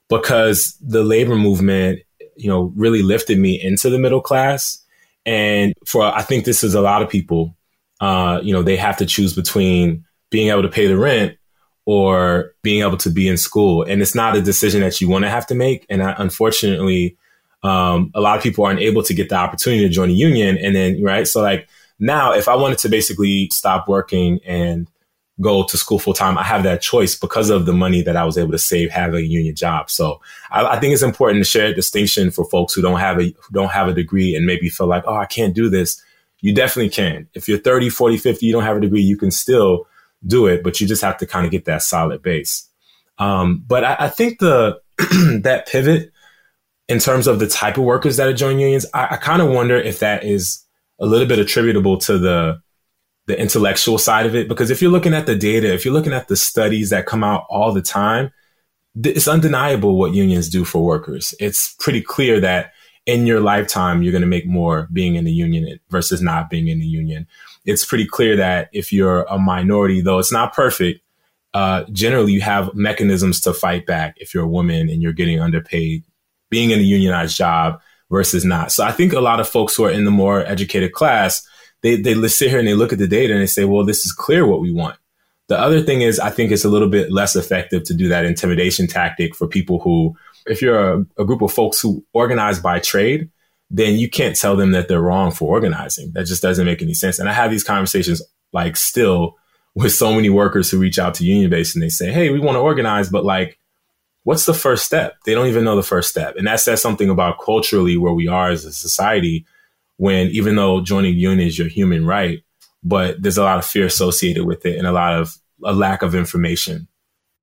because 0.08 0.76
the 0.80 1.02
labor 1.02 1.34
movement 1.34 2.00
you 2.38 2.48
know, 2.48 2.72
really 2.76 3.02
lifted 3.02 3.38
me 3.38 3.60
into 3.60 3.90
the 3.90 3.98
middle 3.98 4.20
class. 4.20 4.82
And 5.26 5.74
for, 5.86 6.02
I 6.02 6.22
think 6.22 6.44
this 6.44 6.64
is 6.64 6.74
a 6.74 6.80
lot 6.80 7.02
of 7.02 7.08
people, 7.08 7.54
uh, 8.00 8.40
you 8.42 8.52
know, 8.52 8.62
they 8.62 8.76
have 8.76 8.96
to 8.98 9.06
choose 9.06 9.34
between 9.34 10.04
being 10.30 10.48
able 10.48 10.62
to 10.62 10.68
pay 10.68 10.86
the 10.86 10.96
rent 10.96 11.36
or 11.84 12.54
being 12.62 12.82
able 12.82 12.96
to 12.98 13.10
be 13.10 13.28
in 13.28 13.36
school. 13.36 13.82
And 13.82 14.00
it's 14.00 14.14
not 14.14 14.36
a 14.36 14.40
decision 14.40 14.80
that 14.82 15.00
you 15.00 15.08
want 15.08 15.24
to 15.24 15.30
have 15.30 15.46
to 15.48 15.54
make. 15.54 15.84
And 15.90 16.02
I, 16.02 16.14
unfortunately, 16.18 17.16
um, 17.62 18.12
a 18.14 18.20
lot 18.20 18.36
of 18.36 18.42
people 18.42 18.64
aren't 18.64 18.80
able 18.80 19.02
to 19.02 19.14
get 19.14 19.28
the 19.28 19.34
opportunity 19.34 19.82
to 19.82 19.88
join 19.88 20.10
a 20.10 20.12
union. 20.12 20.56
And 20.58 20.76
then, 20.76 21.02
right. 21.02 21.26
So 21.26 21.42
like 21.42 21.68
now, 21.98 22.32
if 22.34 22.46
I 22.46 22.54
wanted 22.54 22.78
to 22.78 22.88
basically 22.88 23.48
stop 23.50 23.88
working 23.88 24.38
and 24.46 24.88
go 25.40 25.64
to 25.64 25.78
school 25.78 25.98
full 25.98 26.14
time, 26.14 26.36
I 26.36 26.42
have 26.42 26.62
that 26.64 26.82
choice 26.82 27.14
because 27.14 27.50
of 27.50 27.66
the 27.66 27.72
money 27.72 28.02
that 28.02 28.16
I 28.16 28.24
was 28.24 28.36
able 28.36 28.52
to 28.52 28.58
save 28.58 28.90
having 28.90 29.20
a 29.20 29.26
union 29.26 29.54
job. 29.54 29.90
So 29.90 30.20
I, 30.50 30.64
I, 30.66 30.80
think 30.80 30.92
it's 30.92 31.02
important 31.02 31.44
to 31.44 31.48
share 31.48 31.68
a 31.68 31.74
distinction 31.74 32.30
for 32.30 32.44
folks 32.44 32.74
who 32.74 32.82
don't 32.82 32.98
have 32.98 33.20
a 33.20 33.34
don't 33.52 33.70
have 33.70 33.88
a 33.88 33.94
degree 33.94 34.34
and 34.34 34.46
maybe 34.46 34.68
feel 34.68 34.88
like, 34.88 35.04
oh, 35.06 35.16
I 35.16 35.26
can't 35.26 35.54
do 35.54 35.68
this. 35.68 36.02
You 36.40 36.52
definitely 36.54 36.90
can. 36.90 37.28
If 37.34 37.48
you're 37.48 37.58
30, 37.58 37.88
40, 37.90 38.16
50, 38.16 38.46
you 38.46 38.52
don't 38.52 38.64
have 38.64 38.76
a 38.76 38.80
degree, 38.80 39.00
you 39.00 39.16
can 39.16 39.30
still 39.30 39.86
do 40.26 40.46
it, 40.46 40.62
but 40.62 40.80
you 40.80 40.86
just 40.86 41.02
have 41.02 41.16
to 41.18 41.26
kind 41.26 41.46
of 41.46 41.52
get 41.52 41.64
that 41.66 41.82
solid 41.82 42.22
base. 42.22 42.68
Um, 43.18 43.64
but 43.66 43.84
I, 43.84 43.96
I, 44.00 44.08
think 44.08 44.38
the 44.38 44.80
that 45.42 45.66
pivot 45.68 46.12
in 46.88 46.98
terms 46.98 47.26
of 47.26 47.38
the 47.38 47.48
type 47.48 47.76
of 47.76 47.84
workers 47.84 48.16
that 48.16 48.28
are 48.28 48.32
joining 48.32 48.60
unions, 48.60 48.86
I, 48.94 49.08
I 49.12 49.16
kind 49.16 49.42
of 49.42 49.50
wonder 49.50 49.76
if 49.76 50.00
that 50.00 50.24
is 50.24 50.64
a 50.98 51.06
little 51.06 51.26
bit 51.26 51.38
attributable 51.38 51.98
to 51.98 52.18
the 52.18 52.60
the 53.28 53.38
intellectual 53.38 53.98
side 53.98 54.26
of 54.26 54.34
it. 54.34 54.48
Because 54.48 54.70
if 54.70 54.82
you're 54.82 54.90
looking 54.90 55.14
at 55.14 55.26
the 55.26 55.36
data, 55.36 55.72
if 55.72 55.84
you're 55.84 55.94
looking 55.94 56.14
at 56.14 56.28
the 56.28 56.36
studies 56.36 56.90
that 56.90 57.06
come 57.06 57.22
out 57.22 57.46
all 57.48 57.72
the 57.72 57.82
time, 57.82 58.32
it's 59.04 59.28
undeniable 59.28 59.96
what 59.96 60.14
unions 60.14 60.48
do 60.48 60.64
for 60.64 60.84
workers. 60.84 61.34
It's 61.38 61.74
pretty 61.74 62.00
clear 62.00 62.40
that 62.40 62.72
in 63.06 63.26
your 63.26 63.40
lifetime, 63.40 64.02
you're 64.02 64.12
going 64.12 64.22
to 64.22 64.28
make 64.28 64.46
more 64.46 64.88
being 64.92 65.14
in 65.14 65.24
the 65.24 65.32
union 65.32 65.78
versus 65.90 66.20
not 66.20 66.50
being 66.50 66.68
in 66.68 66.80
the 66.80 66.86
union. 66.86 67.26
It's 67.64 67.84
pretty 67.84 68.06
clear 68.06 68.34
that 68.36 68.70
if 68.72 68.92
you're 68.92 69.22
a 69.24 69.38
minority, 69.38 70.00
though 70.00 70.18
it's 70.18 70.32
not 70.32 70.54
perfect, 70.54 71.00
uh, 71.54 71.84
generally 71.92 72.32
you 72.32 72.40
have 72.40 72.74
mechanisms 72.74 73.40
to 73.42 73.52
fight 73.52 73.86
back 73.86 74.14
if 74.18 74.34
you're 74.34 74.44
a 74.44 74.48
woman 74.48 74.88
and 74.88 75.02
you're 75.02 75.12
getting 75.12 75.40
underpaid, 75.40 76.02
being 76.50 76.70
in 76.70 76.78
a 76.78 76.82
unionized 76.82 77.36
job 77.36 77.80
versus 78.10 78.44
not. 78.44 78.72
So 78.72 78.84
I 78.84 78.92
think 78.92 79.12
a 79.12 79.20
lot 79.20 79.40
of 79.40 79.48
folks 79.48 79.76
who 79.76 79.84
are 79.84 79.90
in 79.90 80.06
the 80.06 80.10
more 80.10 80.40
educated 80.46 80.92
class 80.92 81.46
they 81.82 81.96
they 81.96 82.14
sit 82.28 82.50
here 82.50 82.58
and 82.58 82.68
they 82.68 82.74
look 82.74 82.92
at 82.92 82.98
the 82.98 83.06
data 83.06 83.32
and 83.32 83.42
they 83.42 83.46
say, 83.46 83.64
well, 83.64 83.84
this 83.84 84.04
is 84.04 84.12
clear 84.12 84.46
what 84.46 84.60
we 84.60 84.72
want. 84.72 84.96
The 85.48 85.58
other 85.58 85.80
thing 85.80 86.02
is, 86.02 86.20
I 86.20 86.30
think 86.30 86.50
it's 86.50 86.64
a 86.64 86.68
little 86.68 86.88
bit 86.88 87.10
less 87.10 87.34
effective 87.34 87.84
to 87.84 87.94
do 87.94 88.08
that 88.08 88.26
intimidation 88.26 88.86
tactic 88.86 89.34
for 89.34 89.46
people 89.46 89.78
who, 89.78 90.14
if 90.46 90.60
you're 90.60 90.78
a, 90.78 91.06
a 91.18 91.24
group 91.24 91.40
of 91.40 91.52
folks 91.52 91.80
who 91.80 92.04
organize 92.12 92.60
by 92.60 92.80
trade, 92.80 93.30
then 93.70 93.98
you 93.98 94.10
can't 94.10 94.36
tell 94.36 94.56
them 94.56 94.72
that 94.72 94.88
they're 94.88 95.00
wrong 95.00 95.30
for 95.30 95.48
organizing. 95.48 96.12
That 96.14 96.26
just 96.26 96.42
doesn't 96.42 96.66
make 96.66 96.82
any 96.82 96.94
sense. 96.94 97.18
And 97.18 97.28
I 97.28 97.32
have 97.32 97.50
these 97.50 97.64
conversations 97.64 98.22
like 98.52 98.76
still 98.76 99.36
with 99.74 99.92
so 99.92 100.12
many 100.12 100.28
workers 100.28 100.70
who 100.70 100.78
reach 100.78 100.98
out 100.98 101.14
to 101.14 101.24
union 101.24 101.50
base 101.50 101.74
and 101.74 101.82
they 101.82 101.88
say, 101.88 102.12
Hey, 102.12 102.30
we 102.30 102.40
want 102.40 102.56
to 102.56 102.60
organize, 102.60 103.08
but 103.08 103.24
like, 103.24 103.58
what's 104.24 104.44
the 104.44 104.54
first 104.54 104.84
step? 104.84 105.16
They 105.24 105.34
don't 105.34 105.46
even 105.46 105.64
know 105.64 105.76
the 105.76 105.82
first 105.82 106.10
step. 106.10 106.36
And 106.36 106.46
that 106.46 106.60
says 106.60 106.82
something 106.82 107.08
about 107.08 107.40
culturally 107.42 107.96
where 107.96 108.12
we 108.12 108.28
are 108.28 108.50
as 108.50 108.64
a 108.64 108.72
society 108.72 109.46
when 109.98 110.28
even 110.28 110.56
though 110.56 110.80
joining 110.80 111.16
union 111.16 111.46
is 111.46 111.58
your 111.58 111.68
human 111.68 112.06
right, 112.06 112.42
but 112.82 113.20
there's 113.20 113.36
a 113.36 113.42
lot 113.42 113.58
of 113.58 113.66
fear 113.66 113.84
associated 113.84 114.46
with 114.46 114.64
it 114.64 114.78
and 114.78 114.86
a 114.86 114.92
lot 114.92 115.14
of 115.14 115.36
a 115.64 115.74
lack 115.74 116.02
of 116.02 116.14
information. 116.14 116.88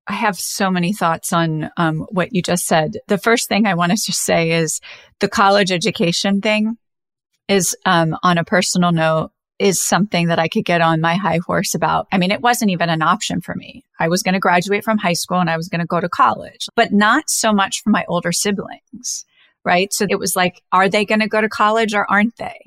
I 0.08 0.14
have 0.14 0.38
so 0.38 0.70
many 0.70 0.92
thoughts 0.92 1.32
on 1.32 1.70
um, 1.76 2.06
what 2.10 2.32
you 2.32 2.40
just 2.40 2.66
said. 2.66 2.98
The 3.08 3.18
first 3.18 3.48
thing 3.48 3.66
I 3.66 3.74
wanted 3.74 3.98
to 3.98 4.12
say 4.12 4.52
is 4.52 4.80
the 5.20 5.28
college 5.28 5.70
education 5.70 6.40
thing 6.40 6.78
is 7.48 7.76
um, 7.84 8.16
on 8.22 8.38
a 8.38 8.44
personal 8.44 8.92
note 8.92 9.32
is 9.58 9.82
something 9.82 10.28
that 10.28 10.38
I 10.38 10.48
could 10.48 10.64
get 10.64 10.80
on 10.80 11.00
my 11.00 11.16
high 11.16 11.40
horse 11.44 11.74
about. 11.74 12.06
I 12.12 12.18
mean, 12.18 12.30
it 12.30 12.42
wasn't 12.42 12.70
even 12.70 12.88
an 12.88 13.02
option 13.02 13.40
for 13.40 13.54
me. 13.54 13.84
I 13.98 14.08
was 14.08 14.22
going 14.22 14.34
to 14.34 14.40
graduate 14.40 14.84
from 14.84 14.98
high 14.98 15.14
school 15.14 15.40
and 15.40 15.50
I 15.50 15.56
was 15.56 15.68
going 15.68 15.80
to 15.80 15.86
go 15.86 16.00
to 16.00 16.08
college, 16.08 16.68
but 16.76 16.92
not 16.92 17.28
so 17.28 17.52
much 17.52 17.82
for 17.82 17.90
my 17.90 18.04
older 18.08 18.32
siblings 18.32 19.24
right? 19.66 19.92
So 19.92 20.06
it 20.08 20.18
was 20.18 20.36
like, 20.36 20.62
are 20.72 20.88
they 20.88 21.04
going 21.04 21.20
to 21.20 21.28
go 21.28 21.40
to 21.40 21.48
college 21.48 21.92
or 21.92 22.10
aren't 22.10 22.36
they? 22.36 22.58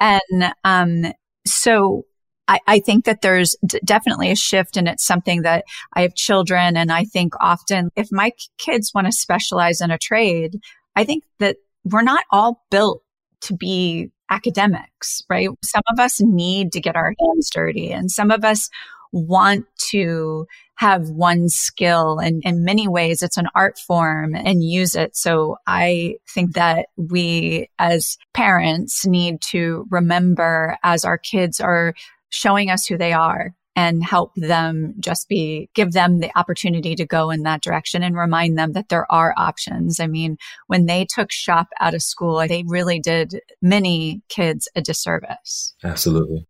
And 0.00 0.54
um, 0.64 1.12
so 1.46 2.04
I, 2.48 2.58
I, 2.66 2.80
think 2.80 3.04
that 3.04 3.20
there's 3.20 3.54
d- 3.66 3.80
definitely 3.84 4.30
a 4.30 4.36
shift 4.36 4.78
and 4.78 4.88
it's 4.88 5.06
something 5.06 5.42
that 5.42 5.64
I 5.92 6.02
have 6.02 6.14
children. 6.14 6.76
And 6.76 6.90
I 6.90 7.04
think 7.04 7.34
often 7.40 7.90
if 7.94 8.08
my 8.10 8.32
kids 8.56 8.92
want 8.94 9.06
to 9.06 9.12
specialize 9.12 9.82
in 9.82 9.90
a 9.90 9.98
trade, 9.98 10.58
I 10.96 11.04
think 11.04 11.24
that 11.38 11.56
we're 11.84 12.02
not 12.02 12.24
all 12.32 12.64
built 12.70 13.02
to 13.42 13.54
be 13.54 14.10
academics, 14.30 15.22
right? 15.28 15.48
Some 15.62 15.82
of 15.92 16.00
us 16.00 16.20
need 16.20 16.72
to 16.72 16.80
get 16.80 16.96
our 16.96 17.14
hands 17.20 17.50
dirty 17.50 17.92
and 17.92 18.10
some 18.10 18.30
of 18.30 18.44
us 18.44 18.68
want 19.12 19.66
to 19.90 20.46
have 20.76 21.08
one 21.10 21.48
skill 21.48 22.18
and 22.18 22.42
in 22.44 22.64
many 22.64 22.86
ways 22.86 23.22
it's 23.22 23.36
an 23.36 23.48
art 23.54 23.78
form 23.78 24.34
and 24.34 24.62
use 24.62 24.94
it. 24.94 25.16
So 25.16 25.56
I 25.66 26.16
think 26.32 26.54
that 26.54 26.86
we 26.96 27.68
as 27.78 28.16
parents 28.32 29.04
need 29.04 29.40
to 29.50 29.86
remember 29.90 30.78
as 30.84 31.04
our 31.04 31.18
kids 31.18 31.60
are 31.60 31.94
showing 32.30 32.70
us 32.70 32.86
who 32.86 32.96
they 32.96 33.12
are 33.12 33.54
and 33.78 34.02
help 34.02 34.32
them 34.34 34.94
just 34.98 35.28
be, 35.28 35.70
give 35.72 35.92
them 35.92 36.18
the 36.18 36.36
opportunity 36.36 36.96
to 36.96 37.06
go 37.06 37.30
in 37.30 37.44
that 37.44 37.62
direction 37.62 38.02
and 38.02 38.16
remind 38.16 38.58
them 38.58 38.72
that 38.72 38.88
there 38.88 39.06
are 39.10 39.32
options. 39.36 40.00
I 40.00 40.08
mean, 40.08 40.36
when 40.66 40.86
they 40.86 41.06
took 41.08 41.30
shop 41.30 41.68
out 41.78 41.94
of 41.94 42.02
school, 42.02 42.44
they 42.48 42.64
really 42.66 42.98
did 42.98 43.40
many 43.62 44.20
kids 44.28 44.68
a 44.74 44.82
disservice. 44.82 45.74
Absolutely. 45.84 46.48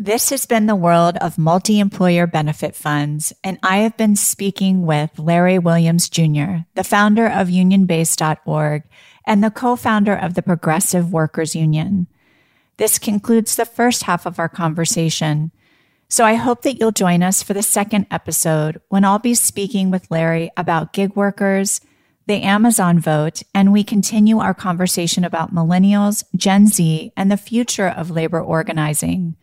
This 0.00 0.30
has 0.30 0.46
been 0.46 0.66
the 0.66 0.76
world 0.76 1.16
of 1.16 1.38
multi 1.38 1.80
employer 1.80 2.28
benefit 2.28 2.76
funds, 2.76 3.32
and 3.42 3.58
I 3.64 3.78
have 3.78 3.96
been 3.96 4.14
speaking 4.14 4.86
with 4.86 5.18
Larry 5.18 5.58
Williams 5.58 6.08
Jr., 6.08 6.58
the 6.76 6.84
founder 6.84 7.26
of 7.26 7.48
unionbase.org 7.48 8.84
and 9.26 9.42
the 9.42 9.50
co 9.50 9.74
founder 9.74 10.14
of 10.14 10.34
the 10.34 10.42
Progressive 10.42 11.12
Workers 11.12 11.56
Union. 11.56 12.06
This 12.76 13.00
concludes 13.00 13.56
the 13.56 13.64
first 13.64 14.04
half 14.04 14.24
of 14.24 14.38
our 14.38 14.48
conversation. 14.48 15.50
So 16.08 16.24
I 16.24 16.34
hope 16.34 16.62
that 16.62 16.78
you'll 16.78 16.92
join 16.92 17.24
us 17.24 17.42
for 17.42 17.52
the 17.52 17.60
second 17.60 18.06
episode 18.08 18.80
when 18.90 19.04
I'll 19.04 19.18
be 19.18 19.34
speaking 19.34 19.90
with 19.90 20.12
Larry 20.12 20.48
about 20.56 20.92
gig 20.92 21.16
workers, 21.16 21.80
the 22.28 22.42
Amazon 22.42 23.00
vote, 23.00 23.42
and 23.52 23.72
we 23.72 23.82
continue 23.82 24.38
our 24.38 24.54
conversation 24.54 25.24
about 25.24 25.52
millennials, 25.52 26.22
Gen 26.36 26.68
Z, 26.68 27.12
and 27.16 27.32
the 27.32 27.36
future 27.36 27.88
of 27.88 28.12
labor 28.12 28.40
organizing. 28.40 29.34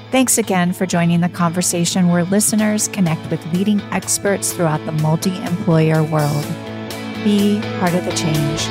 Thanks 0.10 0.38
again 0.38 0.72
for 0.72 0.86
joining 0.86 1.20
the 1.20 1.28
conversation 1.28 2.08
where 2.08 2.24
listeners 2.24 2.88
connect 2.88 3.30
with 3.30 3.46
leading 3.54 3.82
experts 3.92 4.54
throughout 4.54 4.86
the 4.86 4.94
multi 4.94 5.36
employer 5.44 6.02
world. 6.02 6.46
Be 7.26 7.60
part 7.80 7.94
of 7.94 8.06
the 8.06 8.12
change. 8.12 8.70